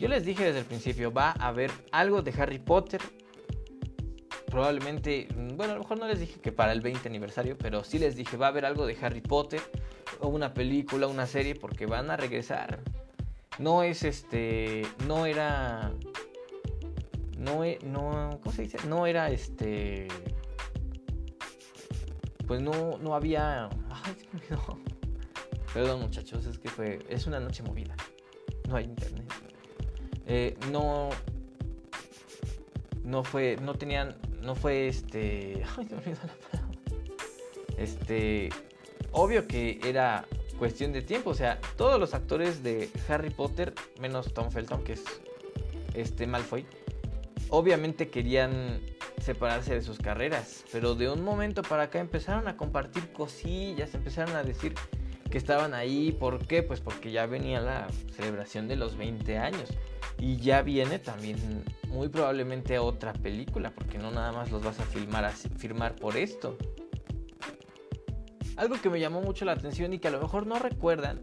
yo 0.00 0.08
les 0.08 0.24
dije 0.24 0.44
desde 0.44 0.60
el 0.60 0.64
principio, 0.64 1.12
va 1.12 1.34
a 1.38 1.48
haber 1.48 1.70
algo 1.92 2.22
de 2.22 2.32
Harry 2.40 2.58
Potter. 2.58 3.02
Probablemente, 4.46 5.28
bueno, 5.56 5.74
a 5.74 5.76
lo 5.76 5.82
mejor 5.82 5.98
no 5.98 6.08
les 6.08 6.18
dije 6.18 6.40
que 6.40 6.52
para 6.52 6.72
el 6.72 6.80
20 6.80 7.06
aniversario, 7.06 7.58
pero 7.58 7.84
sí 7.84 7.98
les 7.98 8.16
dije, 8.16 8.38
va 8.38 8.46
a 8.46 8.48
haber 8.48 8.64
algo 8.64 8.86
de 8.86 8.96
Harry 9.02 9.20
Potter 9.20 9.60
o 10.20 10.28
una 10.28 10.54
película, 10.54 11.06
una 11.06 11.26
serie, 11.26 11.54
porque 11.54 11.84
van 11.84 12.10
a 12.10 12.16
regresar. 12.16 12.80
No 13.58 13.82
es 13.82 14.02
este, 14.02 14.86
no 15.06 15.26
era, 15.26 15.92
no, 17.36 17.62
e, 17.62 17.78
no, 17.84 18.40
¿cómo 18.42 18.56
se 18.56 18.62
dice? 18.62 18.78
No 18.88 19.06
era 19.06 19.30
este, 19.30 20.08
pues 22.46 22.62
no, 22.62 22.96
no 22.96 23.14
había, 23.14 23.66
ay, 23.66 24.16
no. 24.48 24.80
Perdón 25.74 26.00
muchachos, 26.00 26.46
es 26.46 26.58
que 26.58 26.70
fue, 26.70 27.00
es 27.10 27.26
una 27.26 27.38
noche 27.38 27.62
movida. 27.62 27.94
No 28.66 28.76
hay 28.76 28.86
internet. 28.86 29.30
Eh, 30.26 30.56
no, 30.70 31.10
no 33.04 33.24
fue, 33.24 33.56
no 33.62 33.74
tenían, 33.74 34.16
no 34.42 34.54
fue 34.54 34.88
este. 34.88 35.62
Este, 37.76 38.50
obvio 39.10 39.46
que 39.46 39.80
era 39.82 40.26
cuestión 40.58 40.92
de 40.92 41.00
tiempo. 41.00 41.30
O 41.30 41.34
sea, 41.34 41.58
todos 41.78 41.98
los 41.98 42.12
actores 42.12 42.62
de 42.62 42.90
Harry 43.08 43.30
Potter, 43.30 43.72
menos 43.98 44.34
Tom 44.34 44.50
Felton, 44.50 44.84
que 44.84 44.92
es 44.92 45.02
este 45.94 46.26
Malfoy, 46.26 46.66
obviamente 47.48 48.08
querían 48.10 48.82
separarse 49.20 49.74
de 49.74 49.80
sus 49.82 49.98
carreras. 49.98 50.64
Pero 50.70 50.94
de 50.94 51.08
un 51.08 51.22
momento 51.22 51.62
para 51.62 51.84
acá 51.84 52.00
empezaron 52.00 52.48
a 52.48 52.56
compartir 52.58 53.12
cosillas, 53.12 53.94
empezaron 53.94 54.36
a 54.36 54.42
decir 54.42 54.74
que 55.30 55.38
estaban 55.38 55.72
ahí. 55.72 56.12
¿Por 56.12 56.46
qué? 56.46 56.62
Pues 56.62 56.80
porque 56.80 57.10
ya 57.10 57.26
venía 57.26 57.60
la 57.60 57.88
celebración 58.14 58.68
de 58.68 58.76
los 58.76 58.96
20 58.96 59.38
años. 59.38 59.70
Y 60.18 60.36
ya 60.36 60.62
viene 60.62 60.98
también 60.98 61.64
muy 61.88 62.08
probablemente 62.08 62.78
otra 62.78 63.12
película, 63.14 63.72
porque 63.74 63.96
no 63.96 64.10
nada 64.10 64.32
más 64.32 64.50
los 64.50 64.62
vas 64.62 64.78
a 64.80 64.84
filmar 64.84 65.24
así, 65.24 65.48
firmar 65.48 65.96
por 65.96 66.16
esto. 66.16 66.58
Algo 68.56 68.78
que 68.82 68.90
me 68.90 69.00
llamó 69.00 69.22
mucho 69.22 69.46
la 69.46 69.52
atención 69.52 69.94
y 69.94 69.98
que 69.98 70.08
a 70.08 70.10
lo 70.10 70.20
mejor 70.20 70.46
no 70.46 70.58
recuerdan 70.58 71.22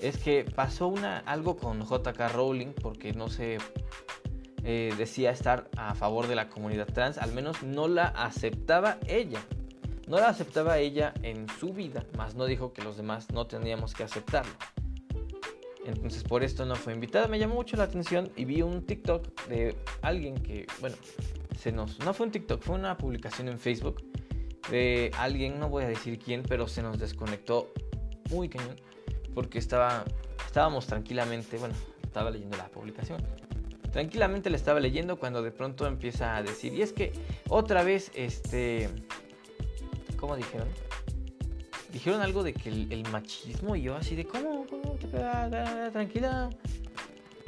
es 0.00 0.16
que 0.16 0.44
pasó 0.44 0.88
una, 0.88 1.18
algo 1.18 1.56
con 1.56 1.82
JK 1.82 2.32
Rowling 2.32 2.72
porque 2.72 3.12
no 3.12 3.28
se 3.28 3.58
eh, 4.64 4.94
decía 4.96 5.30
estar 5.30 5.68
a 5.76 5.94
favor 5.94 6.28
de 6.28 6.34
la 6.34 6.48
comunidad 6.48 6.86
trans, 6.86 7.18
al 7.18 7.32
menos 7.32 7.62
no 7.62 7.88
la 7.88 8.04
aceptaba 8.06 8.98
ella. 9.06 9.40
No 10.08 10.18
la 10.18 10.28
aceptaba 10.28 10.78
ella 10.78 11.12
en 11.22 11.46
su 11.60 11.74
vida, 11.74 12.04
más 12.16 12.34
no 12.34 12.46
dijo 12.46 12.72
que 12.72 12.82
los 12.82 12.96
demás 12.96 13.30
no 13.30 13.46
tendríamos 13.46 13.92
que 13.92 14.04
aceptarlo. 14.04 14.52
Entonces 15.84 16.22
por 16.22 16.42
esto 16.42 16.64
no 16.64 16.76
fue 16.76 16.94
invitada. 16.94 17.28
Me 17.28 17.38
llamó 17.38 17.54
mucho 17.54 17.76
la 17.76 17.84
atención 17.84 18.30
y 18.36 18.44
vi 18.44 18.62
un 18.62 18.84
TikTok 18.86 19.48
de 19.48 19.76
alguien 20.02 20.36
que, 20.36 20.66
bueno, 20.80 20.96
se 21.58 21.72
nos... 21.72 21.98
No 22.00 22.14
fue 22.14 22.26
un 22.26 22.32
TikTok, 22.32 22.62
fue 22.62 22.76
una 22.76 22.96
publicación 22.96 23.48
en 23.48 23.58
Facebook 23.58 24.02
de 24.70 25.10
alguien, 25.18 25.58
no 25.58 25.68
voy 25.68 25.84
a 25.84 25.88
decir 25.88 26.18
quién, 26.18 26.42
pero 26.42 26.68
se 26.68 26.82
nos 26.82 26.98
desconectó 26.98 27.72
muy 28.30 28.48
cañón 28.48 28.76
porque 29.34 29.58
estaba, 29.58 30.04
estábamos 30.46 30.86
tranquilamente, 30.86 31.58
bueno, 31.58 31.74
estaba 32.02 32.30
leyendo 32.30 32.56
la 32.56 32.68
publicación. 32.68 33.22
Tranquilamente 33.92 34.50
le 34.50 34.56
estaba 34.56 34.80
leyendo 34.80 35.18
cuando 35.18 35.42
de 35.42 35.50
pronto 35.50 35.86
empieza 35.86 36.36
a 36.36 36.42
decir, 36.42 36.74
y 36.74 36.82
es 36.82 36.92
que 36.92 37.12
otra 37.48 37.82
vez, 37.82 38.10
este, 38.14 38.90
¿cómo 40.18 40.36
dijeron? 40.36 40.68
Dijeron 41.92 42.20
algo 42.20 42.42
de 42.42 42.52
que 42.52 42.68
el, 42.68 43.08
machismo 43.10 43.74
y 43.74 43.82
yo 43.82 43.96
así 43.96 44.14
de, 44.14 44.26
¿cómo? 44.26 44.66
¿Cómo? 44.66 44.98
Tranquila. 45.92 46.50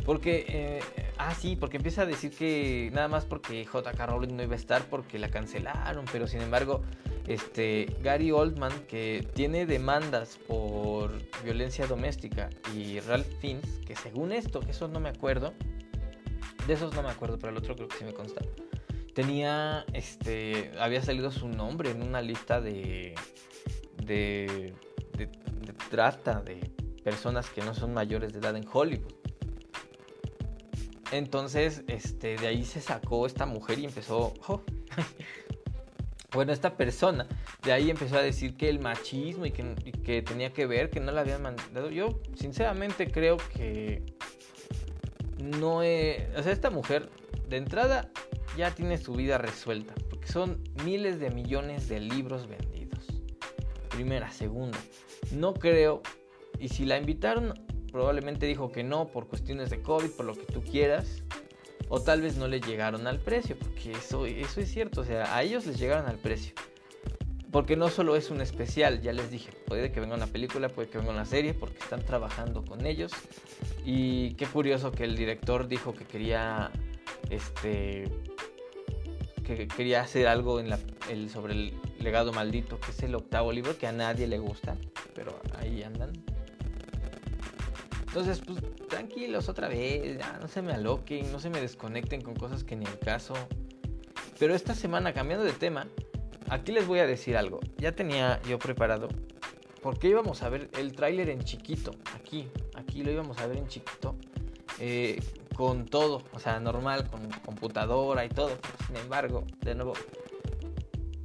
Porque, 0.07 0.47
eh, 0.49 0.81
ah, 1.19 1.35
sí, 1.35 1.57
porque 1.57 1.77
empieza 1.77 2.03
a 2.03 2.07
decir 2.07 2.31
que 2.31 2.91
nada 2.95 3.09
más 3.09 3.27
porque 3.27 3.65
JK 3.65 4.07
Rowling 4.07 4.35
no 4.35 4.43
iba 4.43 4.55
a 4.55 4.57
estar 4.57 4.83
porque 4.89 5.19
la 5.19 5.29
cancelaron, 5.29 6.07
pero 6.11 6.27
sin 6.27 6.41
embargo 6.41 6.83
este, 7.31 7.95
Gary 8.03 8.33
Oldman, 8.33 8.73
que 8.89 9.25
tiene 9.35 9.67
demandas 9.67 10.39
por 10.49 11.13
violencia 11.45 11.87
doméstica, 11.87 12.51
y 12.75 12.99
Ralph 13.01 13.29
Fiennes, 13.41 13.79
que 13.87 13.95
según 13.95 14.33
esto, 14.33 14.61
que 14.61 14.73
eso 14.73 14.89
no 14.89 14.99
me 14.99 15.11
acuerdo, 15.11 15.53
de 16.67 16.75
esos 16.75 16.95
no 16.95 17.03
me 17.03 17.11
acuerdo, 17.11 17.39
pero 17.39 17.53
el 17.53 17.59
otro 17.59 17.77
creo 17.77 17.89
que 17.89 17.97
sí 17.99 18.05
me 18.05 18.15
consta, 18.15 18.41
tenía, 19.15 19.85
este, 19.93 20.73
había 20.79 21.03
salido 21.03 21.31
su 21.31 21.49
nombre 21.49 21.91
en 21.91 22.03
una 22.03 22.23
lista 22.23 22.61
de, 22.61 23.15
de, 24.05 24.75
de, 25.17 25.29
trata 25.91 26.41
de 26.41 26.71
personas 27.03 27.51
que 27.51 27.63
no 27.63 27.75
son 27.75 27.95
mayores 27.95 28.33
de 28.33 28.39
edad 28.39 28.57
en 28.57 28.67
Hollywood. 28.71 29.13
Entonces, 31.13 31.83
este, 31.89 32.37
de 32.37 32.47
ahí 32.47 32.65
se 32.65 32.81
sacó 32.81 33.27
esta 33.27 33.47
mujer 33.47 33.81
y 33.81 33.85
empezó, 33.85 34.33
bueno, 36.33 36.53
esta 36.53 36.77
persona 36.77 37.27
de 37.63 37.73
ahí 37.73 37.91
empezó 37.91 38.17
a 38.17 38.23
decir 38.23 38.57
que 38.57 38.69
el 38.69 38.79
machismo 38.79 39.45
y 39.45 39.51
que, 39.51 40.23
tenía 40.23 40.53
que 40.53 40.67
ver, 40.67 40.91
que 40.91 41.01
no 41.01 41.13
la 41.13 41.21
habían 41.23 41.43
mandado. 41.43 41.91
Yo 41.91 42.21
sinceramente 42.35 43.11
creo 43.11 43.37
que 43.37 44.03
no 45.39 45.83
es... 45.83 46.23
O 46.39 46.43
sea, 46.43 46.53
esta 46.53 46.71
mujer 46.71 47.11
de 47.49 47.57
entrada 47.57 48.11
ya 48.57 48.75
tiene 48.75 48.99
su 48.99 49.15
vida 49.15 49.39
resuelta, 49.39 49.95
porque 50.09 50.29
son 50.29 50.63
miles 50.85 51.21
de 51.21 51.31
millones 51.31 51.89
de 51.89 52.01
libros 52.01 52.49
vendidos. 52.49 53.07
Primera, 53.91 54.31
segunda. 54.31 54.79
No 55.33 55.55
creo, 55.55 56.03
y 56.59 56.69
si 56.69 56.85
la 56.85 56.99
invitaron, 56.99 57.55
probablemente 57.91 58.47
dijo 58.47 58.71
que 58.73 58.83
no 58.83 59.09
por 59.09 59.29
cuestiones 59.29 59.71
de 59.71 59.83
COVID, 59.83 60.11
por 60.11 60.27
lo 60.27 60.35
que 60.35 60.47
tú 60.47 60.63
quieras 60.63 61.23
o 61.89 62.01
tal 62.01 62.23
vez 62.23 62.37
no 62.37 62.47
le 62.47 62.61
llegaron 62.61 63.09
al 63.09 63.19
precio, 63.19 63.57
porque 63.59 63.91
eso, 63.91 64.25
eso 64.25 64.61
es 64.61 64.71
cierto, 64.71 65.01
o 65.01 65.05
sea, 65.05 65.37
a 65.37 65.43
ellos 65.43 65.67
les 65.67 65.77
llegaron 65.77 66.07
al 66.07 66.19
precio. 66.19 66.55
Porque 67.51 67.75
no 67.75 67.89
solo 67.89 68.15
es 68.15 68.31
un 68.31 68.41
especial, 68.41 69.03
ya 69.03 69.13
les 69.13 69.29
dije, 69.29 69.51
puede 69.67 69.91
que 69.91 69.99
venga 69.99 70.15
una 70.15 70.29
película, 70.29 70.69
puede 70.69 70.89
que 70.89 70.99
venga 70.99 71.11
una 71.11 71.25
serie, 71.25 71.53
porque 71.53 71.79
están 71.79 72.05
trabajando 72.05 72.65
con 72.65 72.87
ellos. 72.87 73.11
Y 73.85 74.35
qué 74.35 74.47
curioso 74.47 74.93
que 74.93 75.03
el 75.03 75.17
director 75.17 75.67
dijo 75.67 75.93
que 75.93 76.05
quería, 76.05 76.71
este, 77.29 78.05
que 79.57 79.69
quería 79.69 80.03
hacer 80.03 80.27
algo 80.27 80.61
en 80.61 80.71
la, 80.71 80.79
el, 81.09 81.31
sobre 81.31 81.55
el 81.55 81.75
legado 81.99 82.33
maldito, 82.33 82.79
que 82.81 82.91
es 82.91 83.03
el 83.03 83.15
octavo 83.15 83.53
libro, 83.53 83.77
que 83.79 83.87
a 83.87 83.93
nadie 83.93 84.27
le 84.27 84.39
gusta, 84.39 84.77
pero 85.15 85.41
ahí 85.59 85.83
andan. 85.83 86.13
Entonces, 88.09 88.43
pues 88.45 88.59
tranquilos 88.89 89.49
otra 89.49 89.69
vez, 89.69 90.19
ya 90.19 90.39
no 90.41 90.49
se 90.49 90.63
me 90.63 90.73
aloquen, 90.73 91.31
no 91.31 91.39
se 91.39 91.49
me 91.49 91.61
desconecten 91.61 92.23
con 92.23 92.35
cosas 92.35 92.65
que 92.65 92.75
ni 92.75 92.85
el 92.85 92.99
caso. 92.99 93.35
Pero 94.39 94.55
esta 94.55 94.75
semana, 94.75 95.13
cambiando 95.13 95.45
de 95.45 95.53
tema, 95.53 95.87
aquí 96.49 96.73
les 96.73 96.87
voy 96.87 96.99
a 96.99 97.07
decir 97.07 97.37
algo. 97.37 97.61
Ya 97.79 97.93
tenía 97.93 98.41
yo 98.49 98.59
preparado. 98.59 99.09
Porque 99.81 100.09
íbamos 100.09 100.43
a 100.43 100.49
ver 100.49 100.69
el 100.77 100.93
tráiler 100.93 101.31
en 101.31 101.43
chiquito. 101.45 101.93
Aquí, 102.15 102.49
aquí 102.75 103.03
lo 103.03 103.13
íbamos 103.13 103.39
a 103.39 103.47
ver 103.47 103.59
en 103.59 103.69
chiquito. 103.69 104.17
Eh, 104.81 105.21
con 105.61 105.85
todo, 105.85 106.23
o 106.33 106.39
sea, 106.39 106.59
normal, 106.59 107.07
con 107.11 107.29
computadora 107.45 108.25
y 108.25 108.31
todo. 108.31 108.57
sin 108.87 108.97
embargo, 108.97 109.45
de 109.61 109.75
nuevo, 109.75 109.93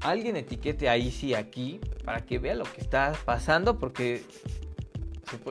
alguien 0.02 0.36
etiquete 0.36 0.90
ahí 0.90 1.10
sí 1.10 1.34
aquí 1.34 1.80
para 2.04 2.26
que 2.26 2.38
vea 2.38 2.54
lo 2.54 2.66
que 2.66 2.82
está 2.82 3.14
pasando 3.24 3.80
porque 3.80 4.26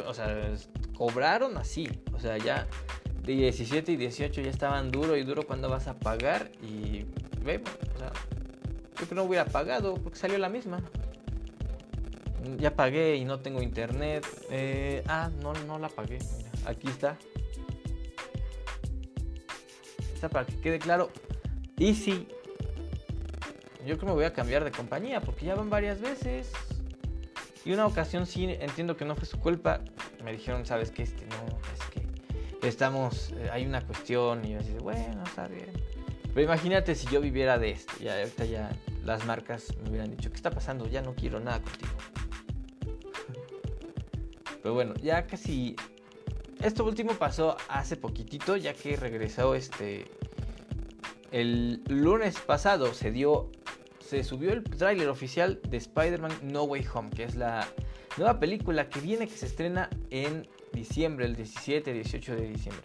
o 0.06 0.12
sea, 0.12 0.52
cobraron 0.98 1.56
así, 1.56 1.88
o 2.12 2.20
sea, 2.20 2.36
ya 2.36 2.66
de 3.22 3.32
17 3.32 3.90
y 3.90 3.96
18 3.96 4.42
ya 4.42 4.50
estaban 4.50 4.90
duro 4.90 5.16
y 5.16 5.24
duro 5.24 5.46
cuando 5.46 5.70
vas 5.70 5.88
a 5.88 5.98
pagar 5.98 6.52
y 6.62 7.06
vemos, 7.42 7.70
o 7.94 7.98
sea, 7.98 8.12
yo 9.00 9.08
que 9.08 9.14
no 9.14 9.22
hubiera 9.22 9.46
pagado 9.46 9.94
porque 9.94 10.18
salió 10.18 10.36
la 10.36 10.50
misma. 10.50 10.82
Ya 12.58 12.76
pagué 12.76 13.16
y 13.16 13.24
no 13.24 13.40
tengo 13.40 13.62
internet. 13.62 14.26
Eh, 14.50 15.02
ah, 15.08 15.30
no, 15.42 15.54
no 15.66 15.78
la 15.78 15.88
pagué. 15.88 16.18
aquí 16.66 16.88
está. 16.88 17.16
Para 20.28 20.46
que 20.46 20.60
quede 20.60 20.78
claro. 20.78 21.10
Y 21.76 21.94
si 21.94 22.28
yo 23.84 23.96
creo 23.96 23.98
que 23.98 24.06
me 24.06 24.12
voy 24.12 24.24
a 24.24 24.32
cambiar 24.32 24.64
de 24.64 24.70
compañía 24.70 25.20
porque 25.20 25.46
ya 25.46 25.54
van 25.54 25.70
varias 25.70 26.00
veces. 26.00 26.50
Y 27.64 27.72
una 27.72 27.86
ocasión 27.86 28.26
sí 28.26 28.44
entiendo 28.44 28.96
que 28.96 29.04
no 29.04 29.16
fue 29.16 29.26
su 29.26 29.38
culpa. 29.38 29.80
Me 30.22 30.32
dijeron, 30.32 30.64
sabes 30.66 30.90
que 30.90 31.02
este 31.02 31.26
no, 31.26 31.58
es 31.72 32.60
que 32.60 32.68
estamos, 32.68 33.32
eh, 33.32 33.50
hay 33.52 33.66
una 33.66 33.82
cuestión 33.82 34.44
y 34.44 34.52
yo 34.52 34.60
así, 34.60 34.72
bueno, 34.80 35.22
está 35.24 35.48
bien. 35.48 35.70
Pero 36.34 36.42
imagínate 36.42 36.94
si 36.94 37.06
yo 37.08 37.20
viviera 37.20 37.58
de 37.58 37.70
esto. 37.70 37.92
Ya 38.00 38.18
ahorita 38.18 38.44
ya 38.44 38.70
las 39.04 39.24
marcas 39.24 39.68
me 39.82 39.90
hubieran 39.90 40.10
dicho, 40.10 40.30
¿qué 40.30 40.36
está 40.36 40.50
pasando? 40.50 40.88
Ya 40.88 41.02
no 41.02 41.14
quiero 41.14 41.40
nada 41.40 41.60
contigo. 41.60 41.92
Pero 44.62 44.74
bueno, 44.74 44.94
ya 45.02 45.26
casi. 45.26 45.76
Esto 46.64 46.84
último 46.86 47.12
pasó 47.12 47.58
hace 47.68 47.96
poquitito, 47.96 48.56
ya 48.56 48.72
que 48.72 48.96
regresó 48.96 49.54
este. 49.54 50.06
El 51.30 51.82
lunes 51.88 52.40
pasado 52.40 52.94
se 52.94 53.10
dio 53.10 53.50
se 54.00 54.24
subió 54.24 54.52
el 54.52 54.64
tráiler 54.64 55.08
oficial 55.08 55.60
de 55.68 55.76
Spider-Man 55.76 56.32
No 56.42 56.64
Way 56.64 56.86
Home, 56.94 57.10
que 57.10 57.24
es 57.24 57.34
la 57.34 57.66
nueva 58.16 58.40
película 58.40 58.88
que 58.88 59.00
viene, 59.00 59.26
que 59.28 59.36
se 59.36 59.46
estrena 59.46 59.90
en 60.08 60.48
diciembre, 60.72 61.26
el 61.26 61.36
17, 61.36 61.92
18 61.92 62.36
de 62.36 62.48
diciembre. 62.48 62.84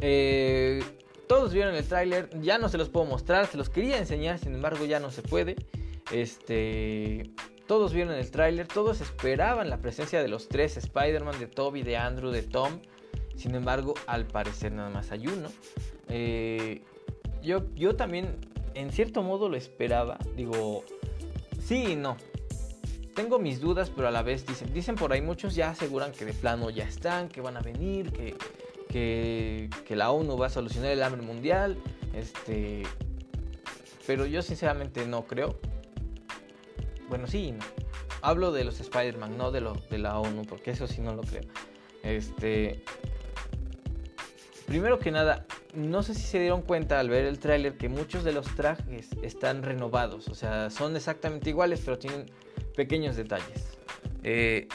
Eh, 0.00 0.82
todos 1.28 1.52
vieron 1.52 1.76
el 1.76 1.84
tráiler, 1.84 2.28
ya 2.40 2.58
no 2.58 2.68
se 2.68 2.76
los 2.76 2.88
puedo 2.88 3.06
mostrar, 3.06 3.46
se 3.46 3.56
los 3.56 3.70
quería 3.70 3.98
enseñar, 3.98 4.38
sin 4.40 4.54
embargo 4.54 4.84
ya 4.84 4.98
no 4.98 5.12
se 5.12 5.22
puede. 5.22 5.54
Este, 6.10 7.30
todos 7.66 7.92
vieron 7.92 8.14
el 8.14 8.30
tráiler, 8.30 8.66
todos 8.66 9.00
esperaban 9.00 9.70
la 9.70 9.78
presencia 9.78 10.22
de 10.22 10.28
los 10.28 10.48
tres 10.48 10.76
Spider-Man, 10.76 11.38
de 11.38 11.46
Toby, 11.46 11.82
de 11.82 11.96
Andrew, 11.96 12.30
de 12.30 12.42
Tom. 12.42 12.80
Sin 13.36 13.54
embargo, 13.54 13.94
al 14.06 14.26
parecer 14.26 14.72
nada 14.72 14.90
más 14.90 15.10
hay 15.10 15.26
uno. 15.26 15.48
Eh, 16.08 16.82
yo, 17.42 17.64
yo 17.74 17.96
también 17.96 18.36
en 18.74 18.92
cierto 18.92 19.22
modo 19.22 19.48
lo 19.48 19.56
esperaba. 19.56 20.18
Digo, 20.36 20.84
sí 21.60 21.92
y 21.92 21.96
no. 21.96 22.16
Tengo 23.14 23.38
mis 23.38 23.60
dudas, 23.60 23.90
pero 23.94 24.08
a 24.08 24.10
la 24.10 24.22
vez 24.22 24.44
dicen, 24.44 24.72
dicen 24.74 24.96
por 24.96 25.12
ahí 25.12 25.22
muchos 25.22 25.54
ya 25.54 25.70
aseguran 25.70 26.12
que 26.12 26.24
de 26.24 26.32
plano 26.32 26.68
ya 26.70 26.84
están, 26.84 27.28
que 27.28 27.40
van 27.40 27.56
a 27.56 27.60
venir, 27.60 28.12
que, 28.12 28.36
que, 28.88 29.96
la 29.96 30.10
ONU 30.10 30.36
va 30.36 30.46
a 30.46 30.50
solucionar 30.50 30.90
el 30.90 31.02
hambre 31.02 31.22
mundial. 31.22 31.76
Este, 32.12 32.82
pero 34.06 34.26
yo 34.26 34.42
sinceramente 34.42 35.06
no 35.06 35.24
creo. 35.26 35.58
Bueno, 37.08 37.26
sí 37.26 37.52
no. 37.52 37.64
Hablo 38.22 38.52
de 38.52 38.64
los 38.64 38.80
Spider-Man, 38.80 39.36
no 39.36 39.50
de, 39.50 39.60
lo, 39.60 39.74
de 39.90 39.98
la 39.98 40.18
ONU, 40.18 40.42
porque 40.46 40.70
eso 40.70 40.86
sí 40.86 41.00
no 41.00 41.14
lo 41.14 41.22
creo. 41.22 41.42
Este, 42.02 42.82
primero 44.66 44.98
que 44.98 45.10
nada, 45.10 45.46
no 45.74 46.02
sé 46.02 46.14
si 46.14 46.22
se 46.22 46.38
dieron 46.38 46.62
cuenta 46.62 47.00
al 47.00 47.08
ver 47.10 47.26
el 47.26 47.38
tráiler 47.38 47.76
que 47.76 47.88
muchos 47.88 48.24
de 48.24 48.32
los 48.32 48.46
trajes 48.54 49.10
están 49.22 49.62
renovados, 49.62 50.28
o 50.28 50.34
sea, 50.34 50.70
son 50.70 50.96
exactamente 50.96 51.50
iguales, 51.50 51.82
pero 51.84 51.98
tienen 51.98 52.26
pequeños 52.76 53.16
detalles. 53.16 53.78
Eh, 54.22 54.68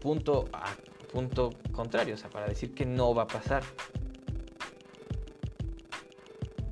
punto 0.00 0.48
a 0.52 0.74
punto 1.12 1.50
contrario, 1.72 2.14
o 2.14 2.18
sea, 2.18 2.30
para 2.30 2.46
decir 2.46 2.74
que 2.74 2.86
no 2.86 3.14
va 3.14 3.22
a 3.22 3.26
pasar. 3.26 3.62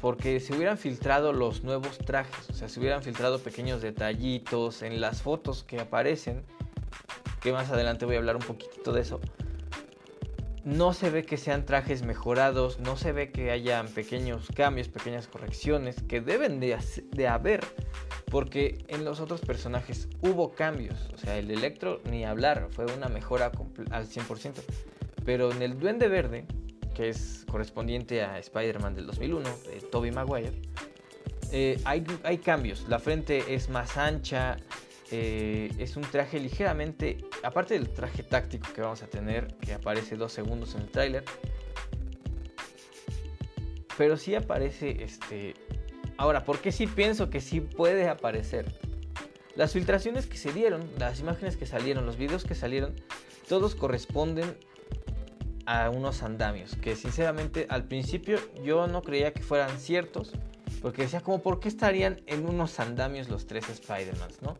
Porque 0.06 0.38
se 0.38 0.54
hubieran 0.54 0.78
filtrado 0.78 1.32
los 1.32 1.64
nuevos 1.64 1.98
trajes, 1.98 2.48
o 2.48 2.52
sea, 2.52 2.68
se 2.68 2.78
hubieran 2.78 3.02
filtrado 3.02 3.40
pequeños 3.40 3.82
detallitos 3.82 4.82
en 4.82 5.00
las 5.00 5.20
fotos 5.20 5.64
que 5.64 5.80
aparecen, 5.80 6.44
que 7.42 7.50
más 7.50 7.70
adelante 7.72 8.06
voy 8.06 8.14
a 8.14 8.18
hablar 8.18 8.36
un 8.36 8.42
poquitito 8.42 8.92
de 8.92 9.00
eso. 9.00 9.20
No 10.62 10.92
se 10.92 11.10
ve 11.10 11.24
que 11.24 11.36
sean 11.36 11.66
trajes 11.66 12.02
mejorados, 12.04 12.78
no 12.78 12.96
se 12.96 13.10
ve 13.10 13.32
que 13.32 13.50
hayan 13.50 13.88
pequeños 13.88 14.46
cambios, 14.54 14.86
pequeñas 14.86 15.26
correcciones 15.26 16.00
que 16.04 16.20
deben 16.20 16.60
de, 16.60 16.78
de, 17.10 17.26
haber, 17.26 17.64
porque 18.30 18.84
en 18.86 19.04
los 19.04 19.18
otros 19.18 19.40
personajes 19.40 20.08
hubo 20.22 20.52
cambios, 20.52 21.10
o 21.14 21.18
sea, 21.18 21.36
el 21.36 21.50
Electro 21.50 22.00
ni 22.08 22.24
hablar, 22.24 22.68
fue 22.70 22.84
una 22.96 23.08
mejora 23.08 23.50
al 23.90 24.06
100%, 24.06 24.52
pero 25.24 25.50
en 25.50 25.62
el 25.62 25.80
Duende 25.80 26.06
Verde, 26.06 26.46
que 26.96 27.10
es 27.10 27.44
correspondiente 27.50 28.22
a 28.22 28.38
Spider-Man 28.38 28.94
del 28.94 29.06
2001, 29.06 29.48
de 29.66 29.80
Tobey 29.82 30.10
Maguire, 30.10 30.52
eh, 31.52 31.78
hay, 31.84 32.04
hay 32.24 32.38
cambios, 32.38 32.88
la 32.88 32.98
frente 32.98 33.54
es 33.54 33.68
más 33.68 33.98
ancha, 33.98 34.56
eh, 35.10 35.70
es 35.78 35.96
un 35.96 36.02
traje 36.02 36.40
ligeramente, 36.40 37.18
aparte 37.42 37.74
del 37.74 37.90
traje 37.90 38.22
táctico 38.22 38.72
que 38.72 38.80
vamos 38.80 39.02
a 39.02 39.06
tener, 39.08 39.54
que 39.58 39.74
aparece 39.74 40.16
dos 40.16 40.32
segundos 40.32 40.74
en 40.74 40.82
el 40.82 40.88
tráiler, 40.88 41.24
pero 43.96 44.16
sí 44.16 44.34
aparece 44.34 45.04
este... 45.04 45.54
Ahora, 46.18 46.44
¿por 46.44 46.60
qué 46.60 46.72
sí 46.72 46.86
pienso 46.86 47.28
que 47.28 47.42
sí 47.42 47.60
puede 47.60 48.08
aparecer? 48.08 48.72
Las 49.54 49.74
filtraciones 49.74 50.26
que 50.26 50.38
se 50.38 50.50
dieron, 50.50 50.88
las 50.98 51.20
imágenes 51.20 51.58
que 51.58 51.66
salieron, 51.66 52.06
los 52.06 52.16
videos 52.16 52.44
que 52.44 52.54
salieron, 52.54 52.94
todos 53.48 53.74
corresponden 53.74 54.56
a 55.66 55.90
unos 55.90 56.22
andamios, 56.22 56.76
que 56.76 56.96
sinceramente 56.96 57.66
al 57.68 57.84
principio 57.84 58.38
yo 58.64 58.86
no 58.86 59.02
creía 59.02 59.32
que 59.32 59.42
fueran 59.42 59.78
ciertos, 59.78 60.32
porque 60.80 61.02
decía 61.02 61.20
como, 61.20 61.42
¿por 61.42 61.60
qué 61.60 61.68
estarían 61.68 62.20
en 62.26 62.48
unos 62.48 62.80
andamios 62.80 63.28
los 63.28 63.46
tres 63.46 63.68
Spider-Mans, 63.68 64.42
no? 64.42 64.56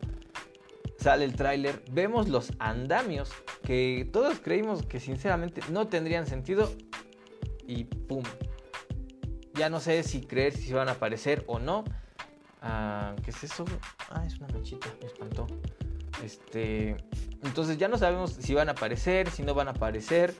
sale 0.97 1.25
el 1.25 1.35
tráiler, 1.35 1.83
vemos 1.91 2.27
los 2.27 2.51
andamios 2.59 3.31
que 3.63 4.09
todos 4.11 4.39
creímos 4.39 4.83
que 4.83 4.99
sinceramente 4.99 5.61
no 5.69 5.87
tendrían 5.87 6.27
sentido 6.27 6.71
y 7.65 7.85
¡pum! 7.85 8.23
Ya 9.53 9.69
no 9.69 9.79
sé 9.79 10.03
si 10.03 10.21
creer 10.21 10.53
si 10.53 10.73
van 10.73 10.89
a 10.89 10.93
aparecer 10.93 11.43
o 11.47 11.59
no. 11.59 11.83
Ah, 12.61 13.15
¿Qué 13.23 13.31
es 13.31 13.43
eso? 13.43 13.65
Ah, 14.09 14.23
es 14.25 14.37
una 14.37 14.47
manchita, 14.49 14.87
me 15.01 15.07
espantó. 15.07 15.47
Este, 16.23 16.97
entonces 17.43 17.77
ya 17.77 17.87
no 17.87 17.97
sabemos 17.97 18.31
si 18.31 18.53
van 18.53 18.69
a 18.69 18.73
aparecer, 18.73 19.29
si 19.29 19.43
no 19.43 19.53
van 19.53 19.67
a 19.67 19.71
aparecer. 19.71 20.33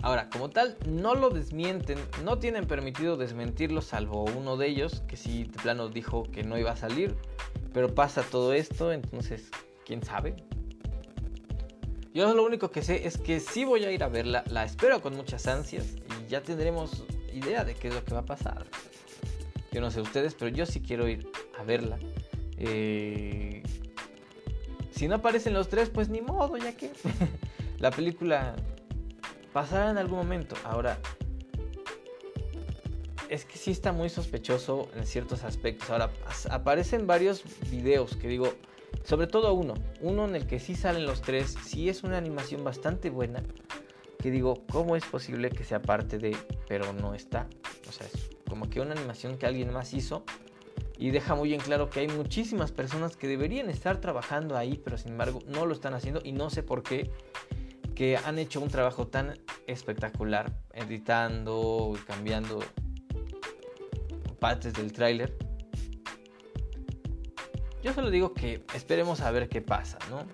Ahora, 0.00 0.30
como 0.30 0.48
tal, 0.48 0.76
no 0.86 1.14
lo 1.14 1.30
desmienten, 1.30 1.98
no 2.24 2.38
tienen 2.38 2.66
permitido 2.66 3.16
desmentirlo, 3.16 3.82
salvo 3.82 4.24
uno 4.24 4.56
de 4.56 4.68
ellos, 4.68 5.02
que 5.08 5.16
sí 5.16 5.44
de 5.44 5.58
plano 5.58 5.88
dijo 5.88 6.22
que 6.22 6.44
no 6.44 6.56
iba 6.56 6.70
a 6.70 6.76
salir. 6.76 7.16
Pero 7.72 7.94
pasa 7.94 8.22
todo 8.22 8.52
esto, 8.52 8.92
entonces, 8.92 9.50
¿quién 9.84 10.02
sabe? 10.02 10.36
Yo 12.14 12.32
lo 12.34 12.44
único 12.44 12.70
que 12.70 12.82
sé 12.82 13.06
es 13.06 13.18
que 13.18 13.40
sí 13.40 13.64
voy 13.64 13.84
a 13.84 13.92
ir 13.92 14.02
a 14.02 14.08
verla, 14.08 14.44
la 14.48 14.64
espero 14.64 15.02
con 15.02 15.14
muchas 15.14 15.46
ansias 15.46 15.96
y 16.20 16.30
ya 16.30 16.42
tendremos 16.42 17.04
idea 17.32 17.64
de 17.64 17.74
qué 17.74 17.88
es 17.88 17.94
lo 17.94 18.04
que 18.04 18.14
va 18.14 18.20
a 18.20 18.24
pasar. 18.24 18.66
Yo 19.72 19.80
no 19.80 19.90
sé 19.90 20.00
ustedes, 20.00 20.34
pero 20.34 20.48
yo 20.48 20.64
sí 20.64 20.80
quiero 20.80 21.08
ir 21.08 21.30
a 21.58 21.62
verla. 21.62 21.98
Eh, 22.56 23.62
si 24.90 25.06
no 25.06 25.16
aparecen 25.16 25.54
los 25.54 25.68
tres, 25.68 25.90
pues 25.90 26.08
ni 26.08 26.20
modo, 26.20 26.56
ya 26.56 26.76
que 26.76 26.90
la 27.78 27.90
película 27.90 28.56
pasará 29.52 29.90
en 29.90 29.98
algún 29.98 30.18
momento. 30.18 30.56
Ahora, 30.64 30.98
es 33.28 33.44
que 33.44 33.58
sí 33.58 33.70
está 33.70 33.92
muy 33.92 34.08
sospechoso 34.08 34.88
en 34.96 35.06
ciertos 35.06 35.44
aspectos. 35.44 35.90
Ahora, 35.90 36.10
aparecen 36.50 37.06
varios 37.06 37.42
videos 37.70 38.16
que 38.16 38.28
digo, 38.28 38.54
sobre 39.04 39.26
todo 39.26 39.52
uno, 39.52 39.74
uno 40.00 40.24
en 40.26 40.36
el 40.36 40.46
que 40.46 40.58
sí 40.58 40.74
salen 40.74 41.06
los 41.06 41.22
tres, 41.22 41.56
sí 41.64 41.88
es 41.88 42.02
una 42.02 42.18
animación 42.18 42.64
bastante 42.64 43.10
buena, 43.10 43.42
que 44.18 44.30
digo, 44.30 44.64
¿cómo 44.70 44.96
es 44.96 45.04
posible 45.04 45.50
que 45.50 45.64
sea 45.64 45.80
parte 45.80 46.18
de, 46.18 46.36
pero 46.66 46.92
no 46.92 47.14
está? 47.14 47.46
O 47.88 47.92
sea, 47.92 48.06
es 48.06 48.30
como 48.48 48.68
que 48.68 48.80
una 48.80 48.92
animación 48.92 49.38
que 49.38 49.46
alguien 49.46 49.72
más 49.72 49.92
hizo 49.92 50.24
y 50.98 51.10
deja 51.10 51.34
muy 51.34 51.54
en 51.54 51.60
claro 51.60 51.90
que 51.90 52.00
hay 52.00 52.08
muchísimas 52.08 52.72
personas 52.72 53.16
que 53.16 53.28
deberían 53.28 53.70
estar 53.70 54.00
trabajando 54.00 54.56
ahí, 54.56 54.80
pero 54.82 54.98
sin 54.98 55.12
embargo 55.12 55.40
no 55.46 55.64
lo 55.64 55.72
están 55.72 55.94
haciendo 55.94 56.20
y 56.24 56.32
no 56.32 56.50
sé 56.50 56.62
por 56.62 56.82
qué, 56.82 57.10
que 57.98 58.16
han 58.16 58.38
hecho 58.38 58.60
un 58.60 58.68
trabajo 58.68 59.08
tan 59.08 59.34
espectacular, 59.66 60.52
editando, 60.72 61.98
cambiando 62.06 62.60
partes 64.38 64.72
del 64.72 64.92
tráiler 64.92 65.36
yo 67.82 67.92
solo 67.92 68.10
digo 68.10 68.34
que 68.34 68.64
esperemos 68.74 69.20
a 69.20 69.30
ver 69.30 69.48
qué 69.48 69.62
pasa, 69.62 69.98
¿no? 70.10 70.26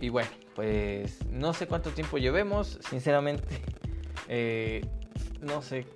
Y 0.00 0.10
bueno, 0.10 0.30
pues 0.54 1.26
no 1.26 1.52
sé 1.52 1.66
cuánto 1.66 1.90
tiempo 1.90 2.18
llevemos, 2.18 2.78
sinceramente, 2.88 3.62
eh, 4.28 4.86
no 5.40 5.62
sé, 5.62 5.86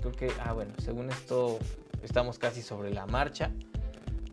creo 0.00 0.12
que, 0.12 0.32
ah 0.44 0.52
bueno, 0.52 0.72
según 0.82 1.10
esto 1.10 1.58
estamos 2.02 2.38
casi 2.38 2.62
sobre 2.62 2.92
la 2.92 3.06
marcha. 3.06 3.52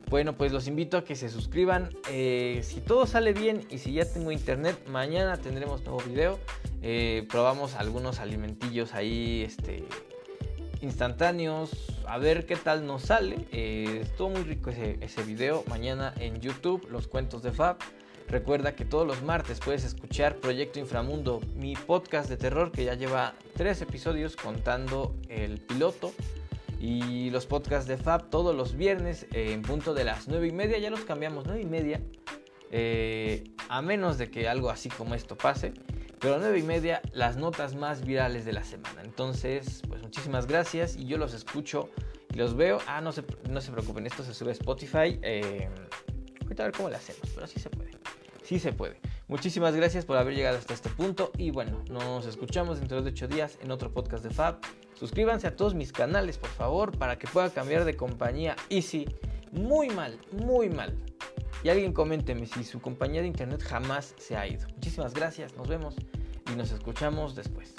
Bueno, 0.10 0.38
pues 0.38 0.52
los 0.52 0.68
invito 0.68 0.98
a 0.98 1.04
que 1.04 1.16
se 1.16 1.30
suscriban. 1.30 1.90
Eh, 2.10 2.62
si 2.64 2.80
todo 2.80 3.08
sale 3.08 3.34
bien 3.34 3.66
y 3.70 3.80
si 3.80 3.94
ya 3.94 4.06
tengo 4.06 4.32
internet, 4.32 4.78
mañana 4.88 5.38
tendremos 5.38 5.84
nuevo 5.84 6.00
video. 6.02 6.40
Eh, 6.84 7.26
probamos 7.30 7.74
algunos 7.74 8.20
alimentillos 8.20 8.94
ahí, 8.94 9.44
este, 9.44 9.84
instantáneos. 10.82 11.72
A 12.08 12.20
ver 12.20 12.46
qué 12.46 12.56
tal 12.56 12.86
nos 12.86 13.04
sale. 13.04 13.48
Eh, 13.52 14.02
estuvo 14.04 14.30
muy 14.30 14.44
rico 14.44 14.70
ese, 14.70 15.00
ese 15.02 15.24
video. 15.24 15.64
Mañana 15.68 16.14
en 16.20 16.40
YouTube, 16.40 16.88
los 16.92 17.08
cuentos 17.08 17.42
de 17.42 17.52
Fab. 17.52 17.78
Recuerda 18.28 18.76
que 18.76 18.86
todos 18.86 19.08
los 19.08 19.24
martes 19.24 19.60
puedes 19.60 19.84
escuchar 19.84 20.38
Proyecto 20.38 20.80
Inframundo, 20.80 21.42
mi 21.56 21.76
podcast 21.76 22.28
de 22.30 22.38
terror 22.38 22.72
que 22.72 22.84
ya 22.84 22.96
lleva 22.96 23.36
tres 23.56 23.82
episodios 23.82 24.36
contando 24.36 25.16
el 25.30 25.60
piloto 25.60 26.12
y 26.86 27.32
los 27.32 27.48
podcasts 27.48 27.88
de 27.88 27.98
Fab 27.98 28.30
todos 28.30 28.56
los 28.56 28.76
viernes 28.76 29.26
en 29.32 29.64
punto 29.64 29.96
de 29.96 30.04
las 30.04 30.28
9 30.28 30.50
y 30.50 30.52
media. 30.52 30.78
Ya 30.78 30.92
los 30.92 31.00
cambiamos 31.00 31.46
9 31.48 31.60
y 31.60 31.66
media. 31.66 32.00
Eh, 32.70 33.44
a 33.70 33.82
menos 33.82 34.20
de 34.20 34.30
que 34.30 34.48
algo 34.48 34.70
así 34.70 34.90
como 34.90 35.16
esto 35.16 35.36
pase. 35.36 35.74
Pero 36.20 36.36
a 36.36 36.38
9 36.38 36.60
y 36.60 36.62
media 36.62 37.02
las 37.12 37.38
notas 37.38 37.74
más 37.74 38.06
virales 38.06 38.46
de 38.46 38.54
la 38.54 38.64
semana. 38.64 39.02
Entonces, 39.04 39.82
pues 39.88 40.04
muchísimas 40.04 40.46
gracias 40.46 40.96
y 40.96 41.06
yo 41.06 41.18
los 41.18 41.34
escucho 41.34 41.90
y 42.32 42.38
los 42.38 42.56
veo. 42.56 42.78
Ah, 42.86 43.02
no 43.02 43.12
se, 43.12 43.24
no 43.50 43.62
se 43.62 43.72
preocupen, 43.72 44.06
esto 44.06 44.24
se 44.24 44.36
sube 44.36 44.52
a 44.52 44.54
Spotify. 44.54 45.20
Eh, 45.24 45.68
a 46.56 46.64
ver 46.64 46.72
cómo 46.72 46.90
lo 46.90 46.98
hacemos, 46.98 47.32
pero 47.34 47.48
sí 47.48 47.60
se 47.60 47.72
puede. 47.72 47.90
Sí 48.44 48.60
se 48.60 48.74
puede. 48.74 49.00
Muchísimas 49.28 49.76
gracias 49.76 50.06
por 50.06 50.18
haber 50.18 50.36
llegado 50.36 50.58
hasta 50.60 50.76
este 50.76 50.90
punto 50.90 51.32
y 51.36 51.50
bueno, 51.50 51.84
nos 51.90 52.28
escuchamos 52.28 52.80
dentro 52.80 53.02
de 53.02 53.10
8 53.10 53.28
días 53.28 53.58
en 53.60 53.72
otro 53.72 53.92
podcast 53.92 54.24
de 54.24 54.30
Fab. 54.30 54.60
Suscríbanse 54.94 55.48
a 55.48 55.56
todos 55.56 55.74
mis 55.74 55.92
canales, 55.92 56.38
por 56.38 56.52
favor, 56.52 56.96
para 56.96 57.18
que 57.18 57.28
pueda 57.28 57.50
cambiar 57.50 57.86
de 57.86 57.98
compañía. 57.98 58.56
Y 58.70 58.84
si 58.84 59.08
muy 59.52 59.90
mal, 59.90 60.20
muy 60.32 60.70
mal. 60.70 60.96
Y 61.64 61.70
alguien 61.70 61.92
coménteme 61.92 62.46
si 62.46 62.64
su 62.64 62.80
compañía 62.80 63.22
de 63.22 63.28
internet 63.28 63.64
jamás 63.64 64.14
se 64.20 64.38
ha 64.38 64.48
ido. 64.48 64.68
Muchísimas 64.76 65.16
gracias, 65.16 65.56
nos 65.56 65.68
vemos 65.68 65.96
y 66.54 66.56
nos 66.56 66.72
escuchamos 66.72 67.34
después. 67.34 67.74